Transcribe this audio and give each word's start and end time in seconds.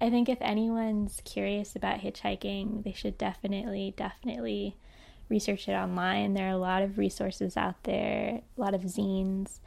I 0.00 0.10
think 0.10 0.28
if 0.28 0.38
anyone's 0.40 1.20
curious 1.24 1.74
about 1.74 2.00
hitchhiking, 2.00 2.84
they 2.84 2.92
should 2.92 3.16
definitely, 3.16 3.94
definitely 3.96 4.76
research 5.28 5.68
it 5.68 5.72
online. 5.72 6.34
There 6.34 6.46
are 6.48 6.52
a 6.52 6.58
lot 6.58 6.82
of 6.82 6.98
resources 6.98 7.56
out 7.56 7.82
there, 7.84 8.42
a 8.56 8.60
lot 8.60 8.74
of 8.74 8.82
zines. 8.82 9.58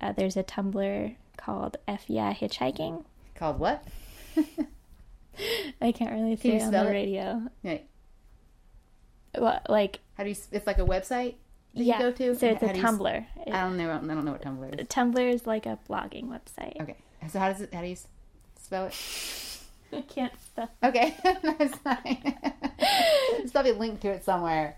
Uh, 0.00 0.12
there's 0.12 0.36
a 0.36 0.42
Tumblr 0.42 1.14
called 1.36 1.76
F 1.86 2.04
Yeah 2.08 2.34
Hitchhiking. 2.34 3.04
Called 3.36 3.58
what? 3.60 3.86
I 5.80 5.92
can't 5.92 6.12
really 6.12 6.36
Can 6.36 6.42
say 6.42 6.48
you 6.50 6.56
it 6.56 6.62
on 6.62 6.70
the 6.72 6.88
it? 6.88 6.90
radio. 6.90 7.42
Yeah. 7.62 7.78
Well, 9.38 9.60
like, 9.68 10.00
How 10.16 10.24
do 10.24 10.30
you? 10.30 10.34
s- 10.34 10.48
It's 10.50 10.66
like 10.66 10.78
a 10.78 10.84
website 10.84 11.34
that 11.74 11.84
yeah, 11.84 11.98
you 11.98 12.04
go 12.04 12.12
to. 12.12 12.34
so 12.34 12.48
it's 12.48 12.62
a 12.62 12.66
How 12.68 12.74
you 12.74 12.82
s- 12.82 12.90
Tumblr. 12.92 13.26
It- 13.46 13.52
I 13.54 13.62
don't 13.62 13.76
know. 13.76 13.90
I 13.90 13.98
don't 13.98 14.24
know 14.24 14.32
what 14.32 14.42
Tumblr 14.42 14.80
is. 14.80 14.86
Tumblr 14.88 15.32
is 15.34 15.46
like 15.46 15.66
a 15.66 15.78
blogging 15.88 16.26
website. 16.26 16.80
Okay. 16.80 16.96
So 17.28 17.38
how 17.38 17.48
does 17.52 17.60
it? 17.60 17.72
How 17.72 17.80
do 17.82 17.86
you 17.86 17.96
spell 18.58 18.86
it? 18.86 18.94
I 19.92 20.00
can't 20.02 20.32
spell. 20.44 20.70
Okay, 20.82 21.16
that's 21.22 21.76
fine. 21.78 22.36
There's 23.38 23.52
probably 23.52 23.72
a 23.72 23.74
link 23.74 24.00
to 24.00 24.08
it 24.08 24.24
somewhere. 24.24 24.76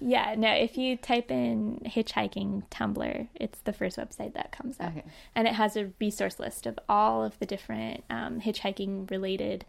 Yeah, 0.00 0.34
no, 0.36 0.50
if 0.52 0.78
you 0.78 0.96
type 0.96 1.30
in 1.30 1.82
hitchhiking 1.84 2.64
Tumblr, 2.70 3.28
it's 3.34 3.58
the 3.60 3.72
first 3.72 3.98
website 3.98 4.32
that 4.32 4.50
comes 4.50 4.80
up. 4.80 4.88
Okay. 4.96 5.04
And 5.34 5.46
it 5.46 5.54
has 5.54 5.76
a 5.76 5.90
resource 6.00 6.40
list 6.40 6.64
of 6.66 6.78
all 6.88 7.22
of 7.22 7.38
the 7.38 7.44
different 7.44 8.04
um, 8.08 8.40
hitchhiking 8.40 9.10
related 9.10 9.66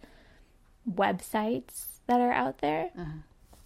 websites 0.89 1.85
that 2.07 2.21
are 2.21 2.31
out 2.31 2.59
there. 2.59 2.91
Uh-huh. 2.97 3.11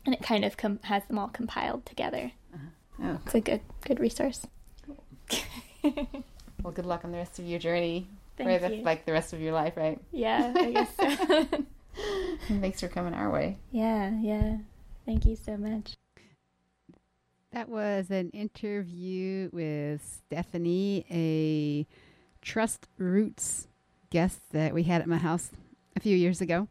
And 0.05 0.15
it 0.15 0.23
kind 0.23 0.43
of 0.43 0.57
com- 0.57 0.79
has 0.83 1.05
them 1.05 1.19
all 1.19 1.27
compiled 1.29 1.85
together. 1.85 2.31
Oh, 3.01 3.19
It's 3.25 3.35
a 3.35 3.41
good 3.41 3.61
good 3.81 3.99
resource. 3.99 4.47
well, 5.83 6.71
good 6.73 6.85
luck 6.85 7.03
on 7.03 7.11
the 7.11 7.17
rest 7.17 7.39
of 7.39 7.45
your 7.45 7.59
journey. 7.59 8.07
Thank 8.37 8.49
Right, 8.49 8.61
that's 8.61 8.83
like 8.83 9.05
the 9.05 9.13
rest 9.13 9.33
of 9.33 9.39
your 9.39 9.53
life, 9.53 9.77
right? 9.77 9.99
Yeah, 10.11 10.53
I 10.55 10.71
guess 10.71 10.95
so. 10.95 11.47
Thanks 12.59 12.81
for 12.81 12.87
coming 12.89 13.13
our 13.13 13.29
way. 13.31 13.57
yeah, 13.71 14.11
yeah. 14.21 14.57
Thank 15.05 15.25
you 15.25 15.35
so 15.35 15.55
much. 15.55 15.93
That 17.51 17.69
was 17.69 18.09
an 18.09 18.31
interview 18.31 19.49
with 19.53 20.21
Stephanie, 20.27 21.05
a 21.09 21.87
Trust 22.41 22.87
Roots 22.97 23.67
guest 24.09 24.39
that 24.51 24.73
we 24.73 24.83
had 24.83 25.01
at 25.01 25.07
my 25.07 25.17
house 25.17 25.51
a 25.95 25.99
few 26.01 26.17
years 26.17 26.41
ago. 26.41 26.67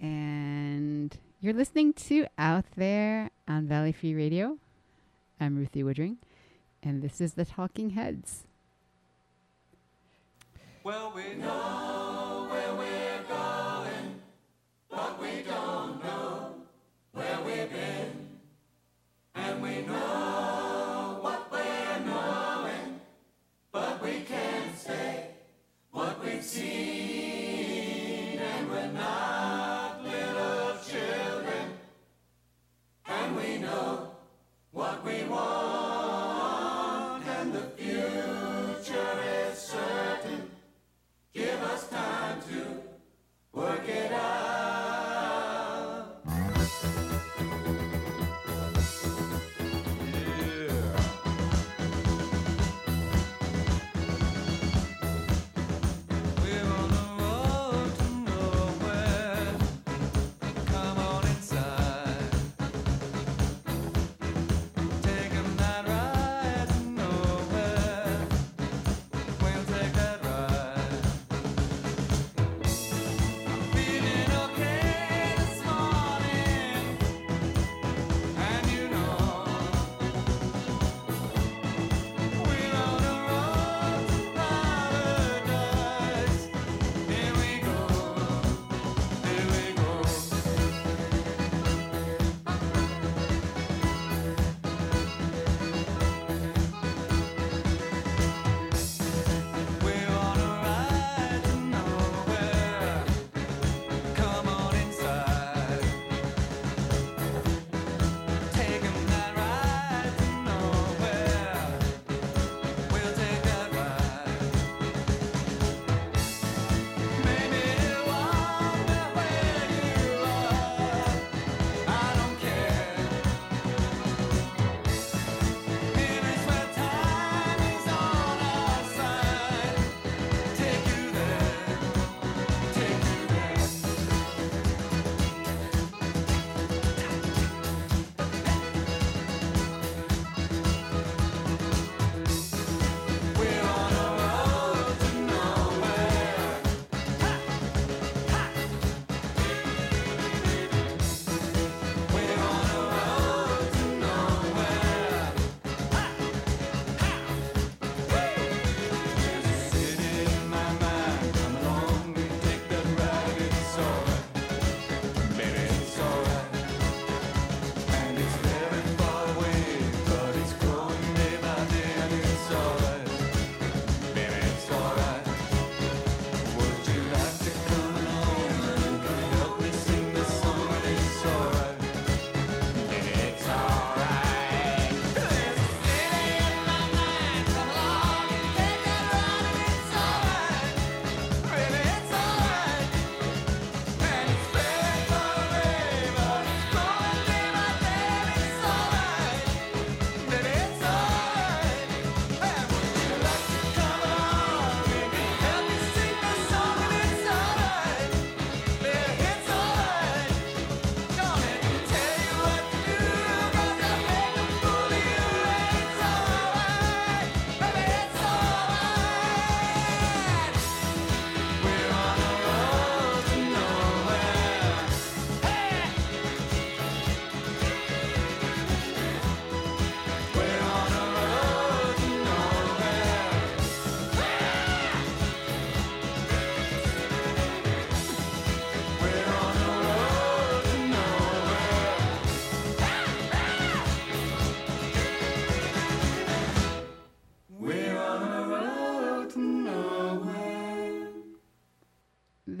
And 0.00 1.16
you're 1.40 1.52
listening 1.54 1.92
to 1.94 2.26
Out 2.38 2.64
There 2.76 3.30
on 3.48 3.66
Valley 3.66 3.92
Free 3.92 4.14
Radio. 4.14 4.58
I'm 5.40 5.56
Ruthie 5.56 5.82
Woodring, 5.82 6.16
and 6.82 7.02
this 7.02 7.20
is 7.20 7.34
the 7.34 7.44
Talking 7.44 7.90
Heads. 7.90 8.46
Well, 10.82 11.12
we 11.14 11.34
know 11.34 12.09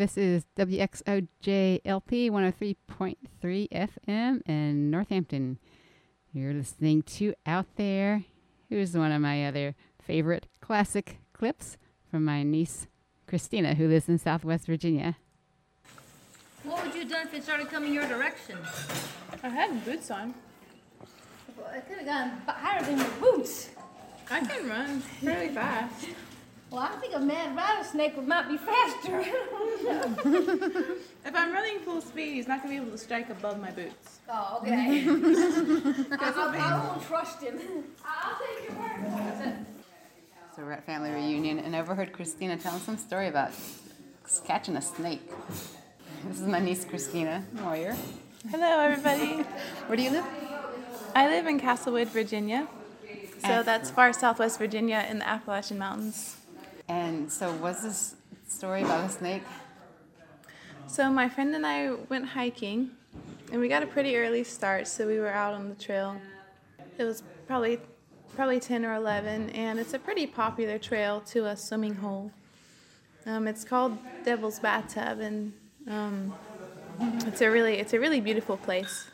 This 0.00 0.16
is 0.16 0.46
WXOJLP 0.56 1.28
103.3 1.84 3.68
FM 3.68 4.48
in 4.48 4.90
Northampton. 4.90 5.58
You're 6.32 6.54
listening 6.54 7.02
to 7.02 7.34
Out 7.44 7.66
There. 7.76 8.24
Here's 8.70 8.96
one 8.96 9.12
of 9.12 9.20
my 9.20 9.46
other 9.46 9.74
favorite 10.02 10.46
classic 10.62 11.18
clips 11.34 11.76
from 12.10 12.24
my 12.24 12.42
niece 12.42 12.86
Christina, 13.26 13.74
who 13.74 13.88
lives 13.88 14.08
in 14.08 14.16
Southwest 14.16 14.64
Virginia. 14.64 15.18
What 16.64 16.82
would 16.82 16.94
you 16.94 17.00
have 17.00 17.10
done 17.10 17.26
if 17.26 17.34
it 17.34 17.42
started 17.42 17.68
coming 17.68 17.92
your 17.92 18.08
direction? 18.08 18.56
I 19.42 19.50
had 19.50 19.84
boots 19.84 20.10
on. 20.10 20.32
Well, 21.58 21.70
I 21.74 21.80
could 21.80 21.98
have 21.98 22.06
gone 22.06 22.30
higher 22.46 22.82
than 22.82 22.96
your 22.96 23.10
boots. 23.20 23.68
I 24.30 24.40
can 24.40 24.66
run 24.66 25.02
really 25.20 25.50
fast. 25.50 26.06
Well, 26.70 26.82
I 26.82 26.90
think 27.00 27.14
a 27.16 27.18
mad 27.18 27.56
rattlesnake 27.56 28.16
would 28.16 28.28
might 28.28 28.48
be 28.48 28.56
faster. 28.56 29.24
If 31.22 31.36
I'm 31.36 31.52
running 31.52 31.80
full 31.80 32.00
speed, 32.00 32.34
he's 32.34 32.48
not 32.48 32.62
gonna 32.62 32.70
be 32.70 32.76
able 32.80 32.92
to 32.92 32.98
strike 32.98 33.28
above 33.28 33.60
my 33.60 33.70
boots. 33.70 34.20
oh, 34.28 34.58
okay. 34.62 35.04
I, 35.06 36.16
I, 36.18 36.56
I 36.58 36.88
won't 36.88 37.02
trust 37.06 37.42
him. 37.42 37.60
I'll 38.02 38.38
take 38.38 38.68
your 38.70 38.78
word 38.78 39.36
for 39.38 39.48
it. 39.48 39.54
So 40.56 40.62
we're 40.62 40.72
at 40.72 40.86
family 40.86 41.10
reunion, 41.10 41.58
and 41.58 41.76
I 41.76 41.80
overheard 41.80 42.12
Christina 42.12 42.56
telling 42.56 42.80
some 42.80 42.96
story 42.96 43.28
about 43.28 43.52
catching 44.46 44.76
a 44.76 44.82
snake. 44.82 45.30
This 46.26 46.40
is 46.40 46.46
my 46.46 46.58
niece 46.58 46.86
Christina 46.86 47.44
Moyer. 47.52 47.94
Hello, 48.50 48.80
everybody. 48.80 49.42
Where 49.86 49.96
do 49.96 50.02
you 50.02 50.10
live? 50.10 50.24
I 51.14 51.28
live 51.28 51.46
in 51.46 51.60
Castlewood, 51.60 52.08
Virginia. 52.08 52.66
So 53.06 53.16
Excellent. 53.44 53.66
that's 53.66 53.90
far 53.90 54.12
southwest 54.14 54.58
Virginia 54.58 55.06
in 55.08 55.18
the 55.18 55.28
Appalachian 55.28 55.78
Mountains. 55.78 56.36
And 56.90 57.30
so, 57.32 57.52
what's 57.52 57.82
this 57.82 58.16
story 58.48 58.82
about 58.82 59.08
a 59.08 59.08
snake? 59.08 59.44
So 60.88 61.08
my 61.08 61.28
friend 61.28 61.54
and 61.54 61.64
I 61.64 61.92
went 62.08 62.26
hiking, 62.26 62.90
and 63.52 63.60
we 63.60 63.68
got 63.68 63.84
a 63.84 63.86
pretty 63.86 64.16
early 64.16 64.42
start, 64.42 64.88
so 64.88 65.06
we 65.06 65.20
were 65.20 65.28
out 65.28 65.54
on 65.54 65.68
the 65.68 65.76
trail. 65.76 66.20
It 66.98 67.04
was 67.04 67.22
probably 67.46 67.78
probably 68.34 68.58
10 68.58 68.84
or 68.84 68.94
11, 68.94 69.50
and 69.50 69.78
it's 69.78 69.94
a 69.94 70.00
pretty 70.00 70.26
popular 70.26 70.78
trail 70.78 71.20
to 71.20 71.46
a 71.46 71.56
swimming 71.56 71.94
hole. 71.94 72.32
Um, 73.24 73.46
it's 73.46 73.62
called 73.62 73.96
Devil's 74.24 74.58
Bathtub, 74.58 75.20
and 75.20 75.52
um, 75.86 76.34
it's 77.00 77.40
a 77.40 77.48
really 77.48 77.74
it's 77.78 77.92
a 77.92 78.00
really 78.00 78.20
beautiful 78.20 78.56
place. 78.56 79.06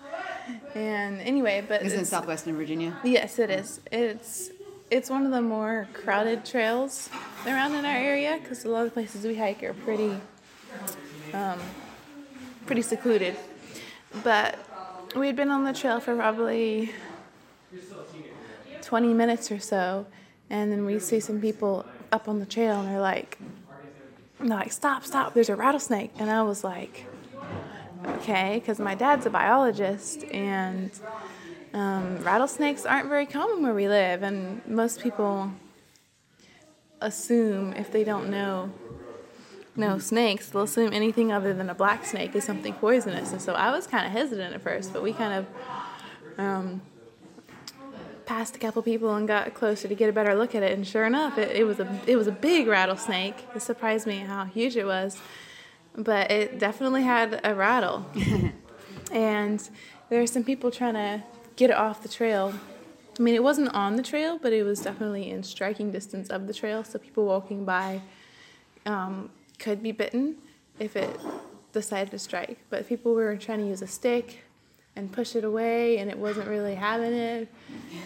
And 0.75 1.21
anyway, 1.21 1.63
but 1.69 1.83
It's 1.83 1.93
in 1.93 2.07
southwestern 2.07 2.57
Virginia. 2.57 2.97
Yes, 3.05 3.39
it 3.39 3.51
is. 3.51 3.81
It's 3.93 4.51
it's 4.91 5.11
one 5.11 5.27
of 5.27 5.33
the 5.33 5.43
more 5.43 5.89
crowded 5.93 6.45
trails 6.45 7.11
around 7.47 7.75
in 7.75 7.85
our 7.85 7.97
area 7.97 8.39
because 8.41 8.65
a 8.65 8.69
lot 8.69 8.81
of 8.81 8.87
the 8.87 8.93
places 8.93 9.25
we 9.25 9.35
hike 9.35 9.63
are 9.63 9.75
pretty 9.75 10.17
um, 11.33 11.59
pretty 12.67 12.83
secluded. 12.83 13.37
But 14.23 14.59
we 15.17 15.27
had 15.27 15.37
been 15.37 15.51
on 15.51 15.65
the 15.65 15.73
trail 15.73 16.01
for 16.01 16.15
probably 16.15 16.93
20 18.83 19.15
minutes 19.15 19.51
or 19.51 19.59
so, 19.59 20.07
and 20.51 20.71
then 20.71 20.85
we 20.85 20.99
see 20.99 21.21
some 21.21 21.41
people 21.41 21.85
up 22.13 22.29
on 22.29 22.39
the 22.39 22.47
trail, 22.47 22.81
and 22.81 22.89
they're 22.89 23.01
like, 23.01 23.39
they're 24.39 24.49
like, 24.49 24.73
stop, 24.73 25.05
stop! 25.05 25.35
There's 25.35 25.49
a 25.49 25.57
rattlesnake, 25.57 26.13
and 26.19 26.31
I 26.31 26.43
was 26.43 26.63
like, 26.63 27.07
okay, 28.07 28.61
because 28.61 28.79
my 28.79 28.95
dad's 28.95 29.27
a 29.27 29.31
biologist, 29.31 30.25
and 30.25 30.91
um, 31.73 32.19
rattlesnakes 32.19 32.87
aren't 32.87 33.09
very 33.09 33.27
common 33.27 33.63
where 33.63 33.75
we 33.75 33.89
live, 33.89 34.23
and 34.23 34.67
most 34.67 35.01
people 35.01 35.53
assume 37.01 37.73
if 37.75 37.93
they 37.93 38.05
don't 38.05 38.31
know 38.31 38.73
no 39.77 39.99
snakes, 39.99 40.49
they'll 40.49 40.63
assume 40.63 40.93
anything 40.93 41.33
other 41.33 41.53
than 41.53 41.69
a 41.69 41.75
black 41.75 42.05
snake 42.05 42.35
is 42.35 42.45
something 42.45 42.73
poisonous. 42.75 43.33
And 43.33 43.41
so 43.43 43.53
I 43.53 43.71
was 43.71 43.87
kind 43.87 44.07
of 44.07 44.13
hesitant 44.13 44.55
at 44.55 44.63
first, 44.63 44.93
but 44.93 45.03
we 45.03 45.13
kind 45.13 45.35
of 45.35 45.47
um, 46.39 46.81
passed 48.25 48.57
a 48.57 48.59
couple 48.59 48.83
people 48.83 49.15
and 49.15 49.29
got 49.29 49.55
closer 49.55 49.89
to 49.89 49.95
get 49.95 50.09
a 50.09 50.13
better 50.13 50.35
look 50.35 50.55
at 50.55 50.63
it. 50.63 50.73
And 50.73 50.87
sure 50.87 51.05
enough, 51.05 51.39
it, 51.39 51.57
it 51.57 51.65
was 51.65 51.81
a 51.81 52.01
it 52.07 52.17
was 52.17 52.27
a 52.27 52.33
big 52.33 52.67
rattlesnake. 52.67 53.37
It 53.55 53.61
surprised 53.61 54.07
me 54.07 54.19
how 54.19 54.45
huge 54.45 54.77
it 54.77 54.87
was, 54.87 55.19
but 55.97 56.31
it 56.31 56.59
definitely 56.59 57.03
had 57.03 57.41
a 57.45 57.55
rattle. 57.55 58.07
and 59.13 59.69
there 60.09 60.21
were 60.21 60.27
some 60.27 60.45
people 60.45 60.71
trying 60.71 60.95
to 60.95 61.23
get 61.57 61.71
it 61.71 61.77
off 61.77 62.03
the 62.03 62.09
trail. 62.09 62.55
I 63.19 63.23
mean, 63.23 63.35
it 63.35 63.43
wasn't 63.43 63.75
on 63.75 63.97
the 63.97 64.03
trail, 64.03 64.39
but 64.41 64.53
it 64.53 64.63
was 64.63 64.81
definitely 64.81 65.31
in 65.31 65.43
striking 65.43 65.91
distance 65.91 66.29
of 66.29 66.47
the 66.47 66.55
trail. 66.55 66.85
So 66.85 66.99
people 66.99 67.25
walking 67.25 67.65
by 67.65 68.03
um, 68.85 69.31
could 69.59 69.83
be 69.83 69.93
bitten 69.93 70.37
if 70.79 70.97
it 70.97 71.19
decided 71.73 72.11
to 72.11 72.19
strike. 72.19 72.59
But 72.69 72.87
people 72.89 73.15
were 73.15 73.37
trying 73.37 73.61
to 73.61 73.67
use 73.67 73.83
a 73.83 73.87
stick 73.87 74.43
and 74.97 75.13
push 75.13 75.37
it 75.37 75.45
away, 75.45 75.99
and 75.99 76.11
it 76.11 76.19
wasn't 76.19 76.49
really 76.49 76.75
having 76.75 77.13
it. 77.13 77.49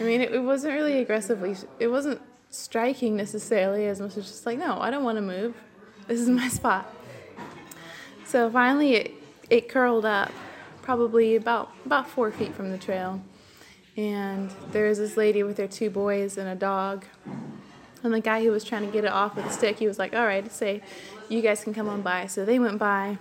I 0.00 0.02
mean, 0.02 0.20
it, 0.20 0.32
it 0.32 0.41
wasn't 0.41 0.75
really 0.75 0.99
aggressively, 0.99 1.56
it 1.79 1.87
wasn't 1.87 2.20
striking 2.50 3.17
necessarily 3.17 3.87
as 3.87 4.00
much 4.00 4.17
as 4.17 4.26
just 4.26 4.44
like, 4.44 4.58
no, 4.58 4.81
I 4.81 4.91
don't 4.91 5.05
want 5.05 5.17
to 5.17 5.23
move. 5.23 5.55
This 6.08 6.20
is 6.20 6.29
my 6.29 6.49
spot. 6.61 6.93
So 8.26 8.50
finally, 8.50 8.94
it, 8.94 9.14
it 9.49 9.69
curled 9.69 10.05
up, 10.05 10.32
probably 10.82 11.37
about 11.37 11.70
about 11.87 12.08
four 12.08 12.31
feet 12.32 12.55
from 12.55 12.70
the 12.70 12.79
trail, 12.79 13.20
and 13.96 14.50
there 14.72 14.88
was 14.88 14.98
this 14.98 15.16
lady 15.16 15.42
with 15.42 15.58
her 15.58 15.66
two 15.66 15.90
boys 15.90 16.38
and 16.38 16.48
a 16.48 16.54
dog. 16.54 17.04
And 18.02 18.14
the 18.14 18.20
guy 18.20 18.42
who 18.42 18.50
was 18.50 18.64
trying 18.64 18.87
to 18.87 18.92
get 18.92 19.04
it 19.04 19.10
off 19.10 19.37
with 19.37 19.44
a 19.44 19.52
stick, 19.52 19.78
he 19.78 19.87
was 19.87 19.98
like, 19.98 20.14
"All 20.14 20.25
right, 20.25 20.50
safe. 20.50 20.82
You 21.28 21.42
guys 21.42 21.62
can 21.62 21.75
come 21.75 21.88
on 21.88 22.00
by." 22.00 22.26
So 22.26 22.44
they 22.44 22.58
went 22.58 22.78
by, 22.78 23.19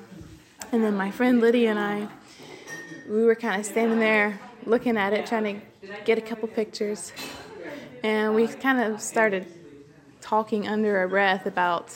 and 0.71 0.83
then 0.83 0.95
my 0.95 1.12
friend 1.12 1.42
Lydia 1.42 1.69
and 1.69 1.80
I, 1.80 2.07
we 3.09 3.23
were 3.26 3.35
kind 3.35 3.59
of 3.59 3.66
standing 3.66 3.99
there 3.99 4.40
looking 4.66 4.95
at 4.95 5.11
it, 5.11 5.26
trying 5.26 5.61
to 5.61 5.92
get 6.06 6.18
a 6.18 6.21
couple 6.21 6.47
pictures, 6.47 7.11
and 8.04 8.35
we 8.35 8.47
kind 8.47 8.80
of 8.80 9.02
started 9.02 9.45
talking 10.21 10.68
under 10.68 10.97
our 10.97 11.07
breath 11.07 11.45
about 11.45 11.94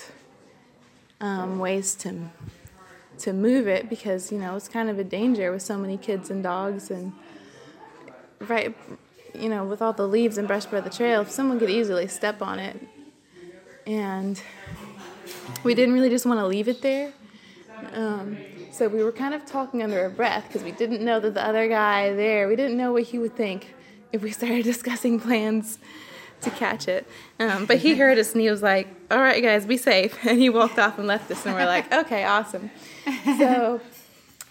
um, 1.21 1.59
ways 1.59 1.95
to 1.95 2.29
to 3.19 3.31
move 3.31 3.67
it 3.67 3.89
because 3.89 4.31
you 4.31 4.37
know 4.37 4.55
it's 4.55 4.67
kind 4.67 4.89
of 4.89 4.99
a 4.99 5.03
danger 5.03 5.51
with 5.51 5.61
so 5.61 5.77
many 5.77 5.97
kids 5.97 6.29
and 6.29 6.43
dogs 6.43 6.91
and 6.91 7.13
right 8.49 8.75
you 9.33 9.49
know 9.49 9.63
with 9.63 9.81
all 9.81 9.93
the 9.93 10.07
leaves 10.07 10.37
and 10.37 10.47
brush 10.47 10.65
by 10.65 10.79
the 10.79 10.89
trail 10.89 11.25
someone 11.25 11.59
could 11.59 11.69
easily 11.69 12.07
step 12.07 12.41
on 12.41 12.59
it. 12.59 12.79
And 13.85 14.41
we 15.63 15.73
didn't 15.73 15.93
really 15.93 16.09
just 16.09 16.25
want 16.25 16.39
to 16.39 16.47
leave 16.47 16.67
it 16.67 16.81
there. 16.81 17.11
Um, 17.93 18.37
so 18.71 18.87
we 18.87 19.03
were 19.03 19.11
kind 19.11 19.33
of 19.33 19.45
talking 19.45 19.83
under 19.83 19.99
our 19.99 20.09
breath 20.09 20.45
because 20.47 20.63
we 20.63 20.71
didn't 20.71 21.03
know 21.03 21.19
that 21.19 21.33
the 21.33 21.45
other 21.45 21.67
guy 21.67 22.13
there 22.13 22.47
we 22.47 22.55
didn't 22.55 22.77
know 22.77 22.93
what 22.93 23.03
he 23.03 23.19
would 23.19 23.35
think 23.35 23.73
if 24.11 24.21
we 24.21 24.31
started 24.39 24.63
discussing 24.63 25.19
plans 25.19 25.79
to 26.41 26.49
catch 26.51 26.87
it. 26.87 27.07
Um, 27.39 27.65
but 27.65 27.77
he 27.77 27.95
heard 27.95 28.17
us 28.17 28.33
and 28.33 28.41
he 28.41 28.49
was 28.49 28.61
like 28.61 28.87
all 29.11 29.19
right 29.19 29.41
guys 29.41 29.65
be 29.65 29.77
safe. 29.77 30.17
And 30.25 30.39
he 30.39 30.49
walked 30.49 30.79
off 30.79 30.97
and 30.97 31.07
left 31.07 31.29
us 31.31 31.45
and 31.45 31.55
we're 31.55 31.65
like 31.65 31.91
okay 31.93 32.23
awesome. 32.23 32.71
So 33.37 33.81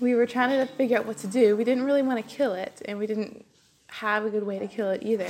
we 0.00 0.14
were 0.14 0.26
trying 0.26 0.50
to 0.50 0.66
figure 0.74 0.98
out 0.98 1.06
what 1.06 1.18
to 1.18 1.26
do. 1.26 1.56
We 1.56 1.64
didn't 1.64 1.84
really 1.84 2.02
want 2.02 2.26
to 2.26 2.36
kill 2.36 2.54
it 2.54 2.82
and 2.84 2.98
we 2.98 3.06
didn't 3.06 3.44
have 3.92 4.24
a 4.24 4.30
good 4.30 4.44
way 4.44 4.58
to 4.58 4.66
kill 4.66 4.90
it 4.90 5.02
either. 5.02 5.28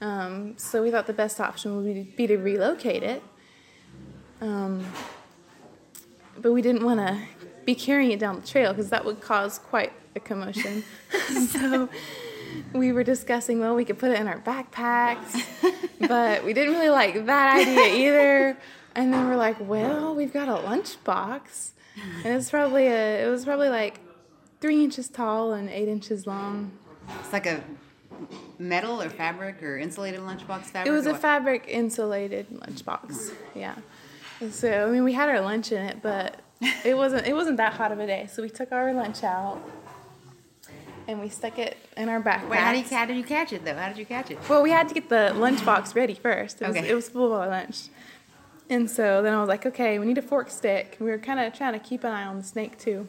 Um, 0.00 0.54
so 0.56 0.82
we 0.82 0.90
thought 0.90 1.06
the 1.06 1.12
best 1.12 1.40
option 1.40 1.76
would 1.76 1.84
be, 1.84 2.02
be 2.02 2.26
to 2.26 2.36
relocate 2.36 3.02
it. 3.02 3.22
Um, 4.40 4.86
but 6.38 6.52
we 6.52 6.62
didn't 6.62 6.84
want 6.84 7.00
to 7.00 7.20
be 7.66 7.74
carrying 7.74 8.12
it 8.12 8.18
down 8.18 8.40
the 8.40 8.46
trail 8.46 8.72
because 8.72 8.90
that 8.90 9.04
would 9.04 9.20
cause 9.20 9.58
quite 9.58 9.92
a 10.16 10.20
commotion. 10.20 10.84
So 11.50 11.88
we 12.72 12.90
were 12.90 13.04
discussing 13.04 13.60
well 13.60 13.76
we 13.76 13.84
could 13.84 13.98
put 13.98 14.10
it 14.10 14.18
in 14.18 14.26
our 14.26 14.40
backpacks 14.40 15.40
but 16.08 16.44
we 16.44 16.52
didn't 16.52 16.74
really 16.74 16.90
like 16.90 17.26
that 17.26 17.56
idea 17.58 17.94
either. 17.94 18.58
And 18.96 19.12
then 19.12 19.28
we're 19.28 19.36
like 19.36 19.56
well 19.60 20.14
we've 20.14 20.32
got 20.32 20.48
a 20.48 20.60
lunchbox. 20.66 21.70
And 22.24 22.34
it's 22.34 22.50
probably 22.50 22.86
a 22.86 23.24
it 23.24 23.30
was 23.30 23.44
probably 23.44 23.68
like 23.68 24.00
three 24.60 24.82
inches 24.82 25.08
tall 25.08 25.52
and 25.52 25.68
eight 25.68 25.88
inches 25.88 26.26
long. 26.26 26.72
It's 27.20 27.32
like 27.32 27.46
a 27.46 27.62
metal 28.58 29.00
or 29.02 29.08
fabric 29.10 29.62
or 29.62 29.78
insulated 29.78 30.20
lunchbox 30.20 30.64
fabric. 30.64 30.86
it 30.86 30.90
was 30.90 31.06
a 31.06 31.12
what? 31.12 31.20
fabric 31.20 31.64
insulated 31.68 32.46
lunchbox 32.50 33.32
yeah 33.54 33.74
so 34.50 34.86
i 34.88 34.90
mean 34.90 35.04
we 35.04 35.12
had 35.12 35.28
our 35.28 35.40
lunch 35.40 35.72
in 35.72 35.82
it 35.82 36.02
but 36.02 36.40
it 36.84 36.96
wasn't 36.96 37.26
it 37.26 37.34
wasn't 37.34 37.56
that 37.56 37.72
hot 37.74 37.92
of 37.92 37.98
a 37.98 38.06
day 38.06 38.26
so 38.30 38.42
we 38.42 38.50
took 38.50 38.70
our 38.72 38.92
lunch 38.92 39.22
out 39.24 39.58
and 41.08 41.20
we 41.20 41.28
stuck 41.28 41.58
it 41.58 41.76
in 41.96 42.08
our 42.08 42.20
backpack 42.22 42.48
Wait, 42.48 42.60
how 42.60 42.72
did, 42.72 42.90
you, 42.90 42.96
how 42.96 43.04
did 43.04 43.16
you 43.16 43.24
catch 43.24 43.52
it 43.52 43.64
though? 43.64 43.74
How 43.74 43.88
did 43.88 43.98
you 43.98 44.06
catch 44.06 44.30
it? 44.30 44.38
Well, 44.48 44.62
we 44.62 44.70
had 44.70 44.86
to 44.88 44.94
get 44.94 45.08
the 45.08 45.32
lunchbox 45.34 45.96
ready 45.96 46.14
first. 46.14 46.62
It 46.62 46.68
was, 46.68 46.76
Okay. 46.76 46.88
it 46.88 46.94
was 46.94 47.08
full 47.08 47.26
of 47.26 47.32
our 47.32 47.48
lunch. 47.48 47.88
And 48.68 48.88
so 48.88 49.20
then 49.20 49.34
I 49.34 49.40
was 49.40 49.48
like, 49.48 49.66
okay, 49.66 49.98
we 49.98 50.06
need 50.06 50.18
a 50.18 50.22
fork 50.22 50.50
stick. 50.50 50.96
We 51.00 51.06
were 51.10 51.18
kind 51.18 51.40
of 51.40 51.52
trying 51.52 51.72
to 51.72 51.80
keep 51.80 52.04
an 52.04 52.12
eye 52.12 52.24
on 52.26 52.36
the 52.36 52.44
snake 52.44 52.78
too. 52.78 53.08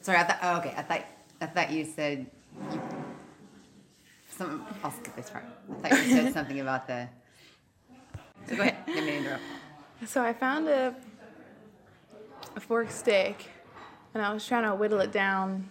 Sorry, 0.00 0.18
I 0.18 0.24
thought. 0.24 0.38
Oh, 0.42 0.58
okay, 0.58 0.74
I 0.76 0.82
thought. 0.82 1.04
I 1.40 1.46
thought 1.46 1.70
you 1.70 1.84
said. 1.84 2.26
You, 2.72 2.82
some. 4.36 4.66
I'll 4.82 4.90
skip 4.90 5.16
this 5.16 5.30
part. 5.30 5.44
I 5.82 5.88
thought 5.88 6.06
you 6.06 6.12
said 6.12 6.32
something 6.32 6.60
about 6.60 6.86
the. 6.86 7.08
So 8.48 8.56
go 8.56 8.62
ahead. 8.62 8.86
Mean 8.86 9.08
interrupt. 9.08 9.42
So 10.06 10.22
I 10.22 10.32
found 10.32 10.68
a, 10.68 10.94
a 12.56 12.60
fork 12.60 12.90
stick, 12.90 13.50
and 14.12 14.22
I 14.22 14.32
was 14.34 14.46
trying 14.46 14.64
to 14.64 14.74
whittle 14.74 15.00
it 15.00 15.12
down 15.12 15.68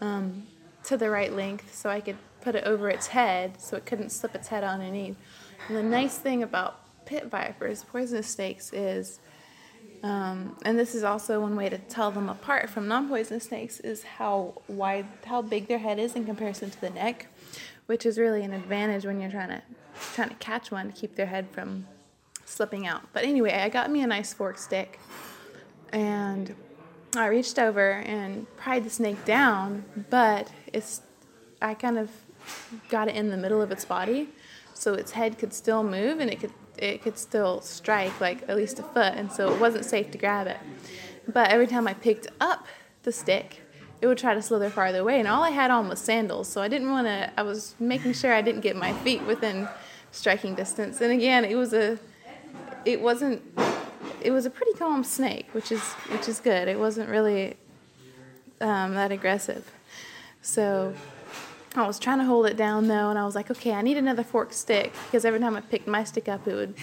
um, 0.00 0.46
to 0.84 0.96
the 0.96 1.08
right 1.08 1.32
length 1.32 1.74
so 1.74 1.88
I 1.88 2.00
could 2.00 2.16
put 2.42 2.54
it 2.54 2.64
over 2.64 2.90
its 2.90 3.06
head 3.08 3.60
so 3.60 3.76
it 3.76 3.86
couldn't 3.86 4.10
slip 4.10 4.34
its 4.34 4.48
head 4.48 4.64
underneath. 4.64 5.16
And 5.68 5.76
the 5.76 5.82
nice 5.82 6.18
thing 6.18 6.42
about 6.42 6.80
pit 7.06 7.26
vipers, 7.30 7.84
poisonous 7.84 8.28
snakes, 8.28 8.72
is, 8.72 9.20
um, 10.04 10.54
and 10.66 10.78
this 10.78 10.94
is 10.94 11.02
also 11.02 11.40
one 11.40 11.56
way 11.56 11.70
to 11.70 11.78
tell 11.78 12.10
them 12.10 12.28
apart 12.28 12.68
from 12.68 12.86
non-poisonous 12.86 13.44
snakes, 13.44 13.80
is 13.80 14.02
how 14.02 14.60
wide, 14.68 15.06
how 15.24 15.40
big 15.40 15.66
their 15.66 15.78
head 15.78 15.98
is 15.98 16.14
in 16.14 16.26
comparison 16.26 16.68
to 16.68 16.80
the 16.82 16.90
neck, 16.90 17.26
which 17.86 18.04
is 18.04 18.18
really 18.18 18.44
an 18.44 18.52
advantage 18.52 19.06
when 19.06 19.18
you're 19.18 19.30
trying 19.30 19.48
to 19.48 19.62
trying 20.12 20.28
to 20.28 20.34
catch 20.34 20.70
one 20.70 20.92
to 20.92 21.00
keep 21.00 21.16
their 21.16 21.24
head 21.24 21.48
from 21.52 21.86
slipping 22.44 22.86
out. 22.86 23.00
But 23.14 23.24
anyway, 23.24 23.54
I 23.54 23.70
got 23.70 23.90
me 23.90 24.02
a 24.02 24.06
nice 24.06 24.34
fork 24.34 24.58
stick, 24.58 25.00
and 25.90 26.54
I 27.16 27.28
reached 27.28 27.58
over 27.58 27.92
and 27.92 28.46
pried 28.58 28.84
the 28.84 28.90
snake 28.90 29.24
down, 29.24 29.86
but 30.10 30.52
it's 30.70 31.00
I 31.62 31.72
kind 31.72 31.96
of 31.96 32.10
got 32.90 33.08
it 33.08 33.16
in 33.16 33.30
the 33.30 33.38
middle 33.38 33.62
of 33.62 33.72
its 33.72 33.86
body, 33.86 34.28
so 34.74 34.92
its 34.92 35.12
head 35.12 35.38
could 35.38 35.54
still 35.54 35.82
move 35.82 36.20
and 36.20 36.30
it 36.30 36.40
could 36.40 36.52
it 36.88 37.02
could 37.02 37.18
still 37.18 37.60
strike 37.60 38.20
like 38.20 38.42
at 38.48 38.56
least 38.56 38.78
a 38.78 38.82
foot, 38.82 39.14
and 39.14 39.30
so 39.30 39.52
it 39.52 39.60
wasn't 39.60 39.84
safe 39.84 40.10
to 40.12 40.18
grab 40.18 40.46
it. 40.46 40.58
But 41.26 41.50
every 41.50 41.66
time 41.66 41.88
I 41.88 41.94
picked 41.94 42.26
up 42.40 42.66
the 43.02 43.12
stick, 43.12 43.62
it 44.00 44.06
would 44.06 44.18
try 44.18 44.34
to 44.34 44.42
slither 44.42 44.70
farther 44.70 45.00
away, 45.00 45.18
and 45.18 45.28
all 45.28 45.42
I 45.42 45.50
had 45.50 45.70
on 45.70 45.88
was 45.88 45.98
sandals, 45.98 46.48
so 46.48 46.60
I 46.60 46.68
didn't 46.68 46.90
want 46.90 47.06
to. 47.06 47.30
I 47.36 47.42
was 47.42 47.74
making 47.78 48.12
sure 48.12 48.32
I 48.32 48.42
didn't 48.42 48.60
get 48.60 48.76
my 48.76 48.92
feet 48.92 49.22
within 49.22 49.68
striking 50.10 50.54
distance. 50.54 51.00
And 51.00 51.12
again, 51.12 51.44
it 51.44 51.56
was 51.56 51.72
a, 51.72 51.98
it 52.84 53.00
wasn't, 53.00 53.42
it 54.20 54.30
was 54.30 54.46
a 54.46 54.50
pretty 54.50 54.72
calm 54.74 55.04
snake, 55.04 55.46
which 55.52 55.72
is 55.72 55.82
which 56.12 56.28
is 56.28 56.40
good. 56.40 56.68
It 56.68 56.78
wasn't 56.78 57.08
really 57.08 57.56
um, 58.60 58.94
that 58.94 59.12
aggressive, 59.12 59.70
so. 60.42 60.94
I 61.76 61.86
was 61.86 61.98
trying 61.98 62.18
to 62.18 62.24
hold 62.24 62.46
it 62.46 62.56
down 62.56 62.86
though, 62.88 63.10
and 63.10 63.18
I 63.18 63.24
was 63.24 63.34
like, 63.34 63.50
okay, 63.50 63.72
I 63.72 63.82
need 63.82 63.96
another 63.96 64.22
fork 64.22 64.52
stick 64.52 64.92
because 65.06 65.24
every 65.24 65.40
time 65.40 65.56
I 65.56 65.60
picked 65.60 65.88
my 65.88 66.04
stick 66.04 66.28
up, 66.28 66.46
it 66.46 66.54
would, 66.54 66.74